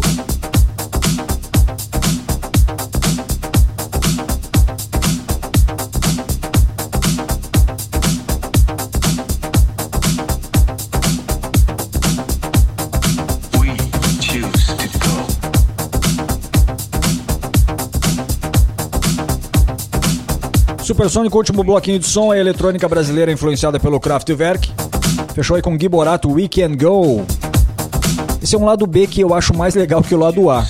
Supersônico, 20.83 21.37
último 21.37 21.63
bloquinho 21.63 21.99
de 21.99 22.07
som, 22.07 22.33
é 22.33 22.39
eletrônica 22.39 22.89
brasileira 22.89 23.31
influenciada 23.31 23.79
pelo 23.79 23.99
Kraftwerk. 23.99 24.71
Fechou 25.35 25.55
aí 25.55 25.61
com 25.61 25.77
Giborato 25.79 26.31
We 26.31 26.47
Can 26.47 26.75
Go. 26.75 27.38
Esse 28.41 28.55
é 28.55 28.57
um 28.57 28.63
lado 28.63 28.87
B 28.87 29.05
que 29.05 29.19
eu 29.19 29.33
acho 29.33 29.55
mais 29.55 29.75
legal 29.75 30.01
que 30.01 30.15
o 30.15 30.17
lado 30.17 30.49
A. 30.49 30.65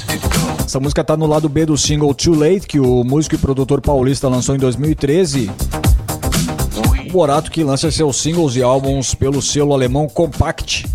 Essa 0.65 0.79
música 0.79 1.03
tá 1.03 1.15
no 1.15 1.27
lado 1.27 1.47
B 1.47 1.67
do 1.67 1.77
single 1.77 2.13
Too 2.15 2.33
Late, 2.33 2.67
que 2.67 2.79
o 2.79 3.03
músico 3.03 3.35
e 3.35 3.37
produtor 3.37 3.79
paulista 3.79 4.27
lançou 4.27 4.55
em 4.55 4.57
2013. 4.57 5.51
O 7.07 7.11
Borato 7.11 7.51
que 7.51 7.63
lança 7.63 7.91
seus 7.91 8.17
singles 8.17 8.55
e 8.55 8.63
álbuns 8.63 9.13
pelo 9.13 9.41
selo 9.41 9.73
alemão 9.73 10.07
Compact, 10.07 10.87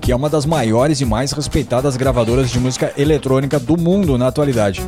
que 0.00 0.12
é 0.12 0.16
uma 0.16 0.28
das 0.28 0.44
maiores 0.44 1.00
e 1.00 1.06
mais 1.06 1.32
respeitadas 1.32 1.96
gravadoras 1.96 2.50
de 2.50 2.58
música 2.58 2.92
eletrônica 2.96 3.58
do 3.58 3.78
mundo 3.78 4.18
na 4.18 4.28
atualidade. 4.28 4.82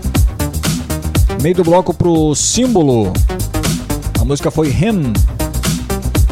Meio 1.42 1.54
do 1.54 1.64
bloco 1.64 1.94
pro 1.94 2.34
símbolo. 2.34 3.12
A 4.20 4.24
música 4.24 4.50
foi 4.50 4.68
Him, 4.68 5.12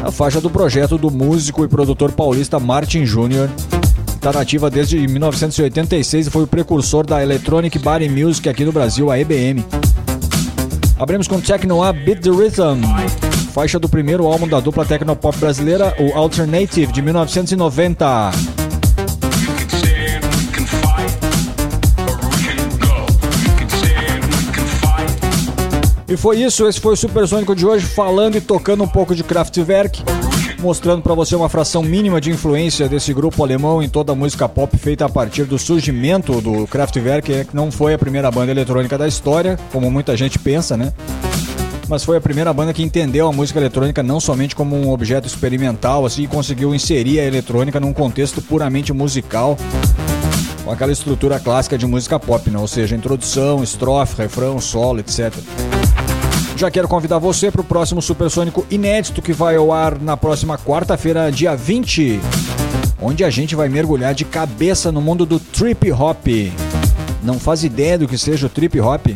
a 0.02 0.10
faixa 0.10 0.40
do 0.40 0.50
projeto 0.50 0.96
do 0.96 1.10
músico 1.10 1.64
e 1.64 1.68
produtor 1.68 2.12
paulista 2.12 2.60
Martin 2.60 3.04
Jr. 3.04 3.48
Está 4.18 4.32
nativa 4.32 4.68
desde 4.68 4.98
1986 5.06 6.26
e 6.26 6.30
foi 6.30 6.42
o 6.42 6.46
precursor 6.46 7.06
da 7.06 7.22
Electronic 7.22 7.78
Body 7.78 8.08
Music 8.08 8.48
aqui 8.48 8.64
no 8.64 8.72
Brasil, 8.72 9.12
a 9.12 9.18
EBM. 9.18 9.64
Abrimos 10.98 11.28
com 11.28 11.40
Techno 11.40 11.84
A 11.84 11.92
Beat 11.92 12.22
the 12.22 12.30
Rhythm, 12.30 12.82
faixa 13.52 13.78
do 13.78 13.88
primeiro 13.88 14.26
álbum 14.26 14.48
da 14.48 14.58
dupla 14.58 14.84
tecnopop 14.84 15.38
brasileira, 15.38 15.94
o 16.00 16.18
Alternative, 16.18 16.92
de 16.92 17.00
1990. 17.00 18.32
E 26.08 26.16
foi 26.16 26.42
isso, 26.42 26.66
esse 26.66 26.80
foi 26.80 26.94
o 26.94 26.96
Supersônico 26.96 27.54
de 27.54 27.64
hoje, 27.64 27.86
falando 27.86 28.36
e 28.36 28.40
tocando 28.40 28.82
um 28.82 28.88
pouco 28.88 29.14
de 29.14 29.22
Kraftwerk, 29.22 30.02
mostrando 30.58 31.02
para 31.02 31.14
você 31.14 31.36
uma 31.36 31.48
fração 31.48 31.82
mínima 31.82 32.20
de 32.20 32.30
influência 32.30 32.88
desse 32.88 33.12
grupo 33.14 33.42
alemão 33.42 33.82
em 33.82 33.88
toda 33.88 34.12
a 34.12 34.14
música 34.14 34.48
pop 34.48 34.76
feita 34.76 35.04
a 35.04 35.08
partir 35.08 35.44
do 35.44 35.58
surgimento 35.58 36.40
do 36.40 36.66
Kraftwerk, 36.66 37.44
que 37.44 37.56
não 37.56 37.70
foi 37.70 37.94
a 37.94 37.98
primeira 37.98 38.30
banda 38.30 38.50
eletrônica 38.50 38.98
da 38.98 39.06
história, 39.06 39.58
como 39.72 39.90
muita 39.90 40.16
gente 40.16 40.38
pensa, 40.38 40.76
né? 40.76 40.92
Mas 41.88 42.04
foi 42.04 42.18
a 42.18 42.20
primeira 42.20 42.52
banda 42.52 42.74
que 42.74 42.82
entendeu 42.82 43.28
a 43.28 43.32
música 43.32 43.58
eletrônica 43.58 44.02
não 44.02 44.20
somente 44.20 44.54
como 44.54 44.76
um 44.76 44.90
objeto 44.90 45.26
experimental, 45.26 46.04
assim, 46.04 46.24
e 46.24 46.26
conseguiu 46.26 46.74
inserir 46.74 47.20
a 47.20 47.24
eletrônica 47.24 47.80
num 47.80 47.94
contexto 47.94 48.42
puramente 48.42 48.92
musical, 48.92 49.56
com 50.64 50.70
aquela 50.70 50.92
estrutura 50.92 51.40
clássica 51.40 51.78
de 51.78 51.86
música 51.86 52.20
pop, 52.20 52.50
né? 52.50 52.58
ou 52.58 52.68
seja, 52.68 52.94
introdução, 52.94 53.62
estrofe, 53.62 54.20
refrão, 54.20 54.60
solo, 54.60 55.00
etc. 55.00 55.32
Já 56.58 56.72
quero 56.72 56.88
convidar 56.88 57.18
você 57.18 57.52
para 57.52 57.60
o 57.60 57.64
próximo 57.64 58.02
Supersônico 58.02 58.66
inédito 58.68 59.22
que 59.22 59.32
vai 59.32 59.54
ao 59.54 59.72
ar 59.72 59.96
na 59.96 60.16
próxima 60.16 60.58
quarta-feira, 60.58 61.30
dia 61.30 61.54
20, 61.54 62.18
onde 63.00 63.22
a 63.22 63.30
gente 63.30 63.54
vai 63.54 63.68
mergulhar 63.68 64.12
de 64.12 64.24
cabeça 64.24 64.90
no 64.90 65.00
mundo 65.00 65.24
do 65.24 65.38
trip 65.38 65.92
hop. 65.92 66.26
Não 67.22 67.38
faz 67.38 67.62
ideia 67.62 67.96
do 67.96 68.08
que 68.08 68.18
seja 68.18 68.48
o 68.48 68.50
trip 68.50 68.80
hop? 68.80 69.06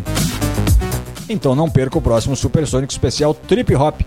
Então 1.29 1.57
não 1.57 1.69
perca 1.69 1.99
o 1.99 2.01
próximo 2.01 2.37
Supersônico 2.37 2.93
especial 2.93 3.35
Trip 3.35 3.75
Hop. 3.75 4.03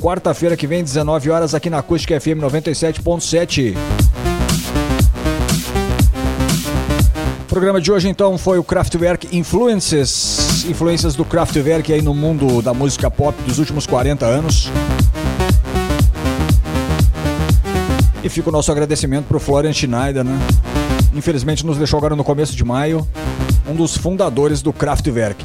Quarta-feira 0.00 0.56
que 0.56 0.66
vem, 0.66 0.82
19 0.82 1.30
horas 1.30 1.54
aqui 1.54 1.70
na 1.70 1.78
Acústica 1.78 2.18
FM 2.18 2.40
97.7. 2.42 3.74
programa 7.54 7.80
de 7.80 7.92
hoje 7.92 8.08
então 8.08 8.36
foi 8.36 8.58
o 8.58 8.64
Kraftwerk 8.64 9.28
Influences, 9.30 10.64
influências 10.64 11.14
do 11.14 11.24
Kraftwerk 11.24 11.92
aí 11.92 12.02
no 12.02 12.12
mundo 12.12 12.60
da 12.60 12.74
música 12.74 13.08
pop 13.08 13.40
dos 13.44 13.60
últimos 13.60 13.86
40 13.86 14.26
anos. 14.26 14.68
E 18.24 18.28
fica 18.28 18.48
o 18.48 18.52
nosso 18.52 18.72
agradecimento 18.72 19.26
pro 19.26 19.38
Florian 19.38 19.72
Schneider, 19.72 20.24
né? 20.24 20.36
Infelizmente 21.14 21.64
nos 21.64 21.78
deixou 21.78 21.96
agora 21.96 22.16
no 22.16 22.24
começo 22.24 22.56
de 22.56 22.64
maio, 22.64 23.06
um 23.68 23.76
dos 23.76 23.96
fundadores 23.96 24.60
do 24.60 24.72
Kraftwerk. 24.72 25.44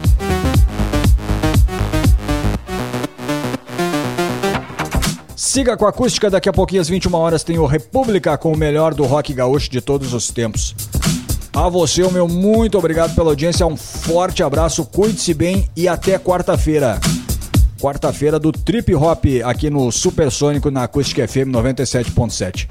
Siga 5.36 5.78
com 5.78 5.86
a 5.86 5.90
acústica, 5.90 6.28
daqui 6.28 6.50
a 6.50 6.54
pouquinho 6.54 6.82
às 6.82 6.90
21 6.90 7.14
horas 7.14 7.44
tem 7.44 7.60
o 7.60 7.68
República 7.68 8.36
com 8.36 8.52
o 8.52 8.58
melhor 8.58 8.96
do 8.96 9.06
rock 9.06 9.32
gaúcho 9.32 9.70
de 9.70 9.80
todos 9.80 10.12
os 10.12 10.32
tempos. 10.32 10.76
A 11.60 11.68
você, 11.68 12.04
o 12.04 12.10
meu 12.10 12.26
muito 12.26 12.78
obrigado 12.78 13.14
pela 13.14 13.32
audiência, 13.32 13.68
um 13.68 13.76
forte 13.76 14.42
abraço, 14.42 14.86
cuide-se 14.86 15.34
bem 15.34 15.68
e 15.76 15.90
até 15.90 16.18
quarta-feira. 16.18 16.98
Quarta-feira 17.78 18.40
do 18.40 18.50
Trip 18.50 18.96
Hop 18.96 19.26
aqui 19.44 19.70
no 19.70 19.92
Supersônico 19.92 20.72
na 20.72 20.84
Acústica 20.84 21.28
FM 21.28 21.52
97.7. 21.52 22.70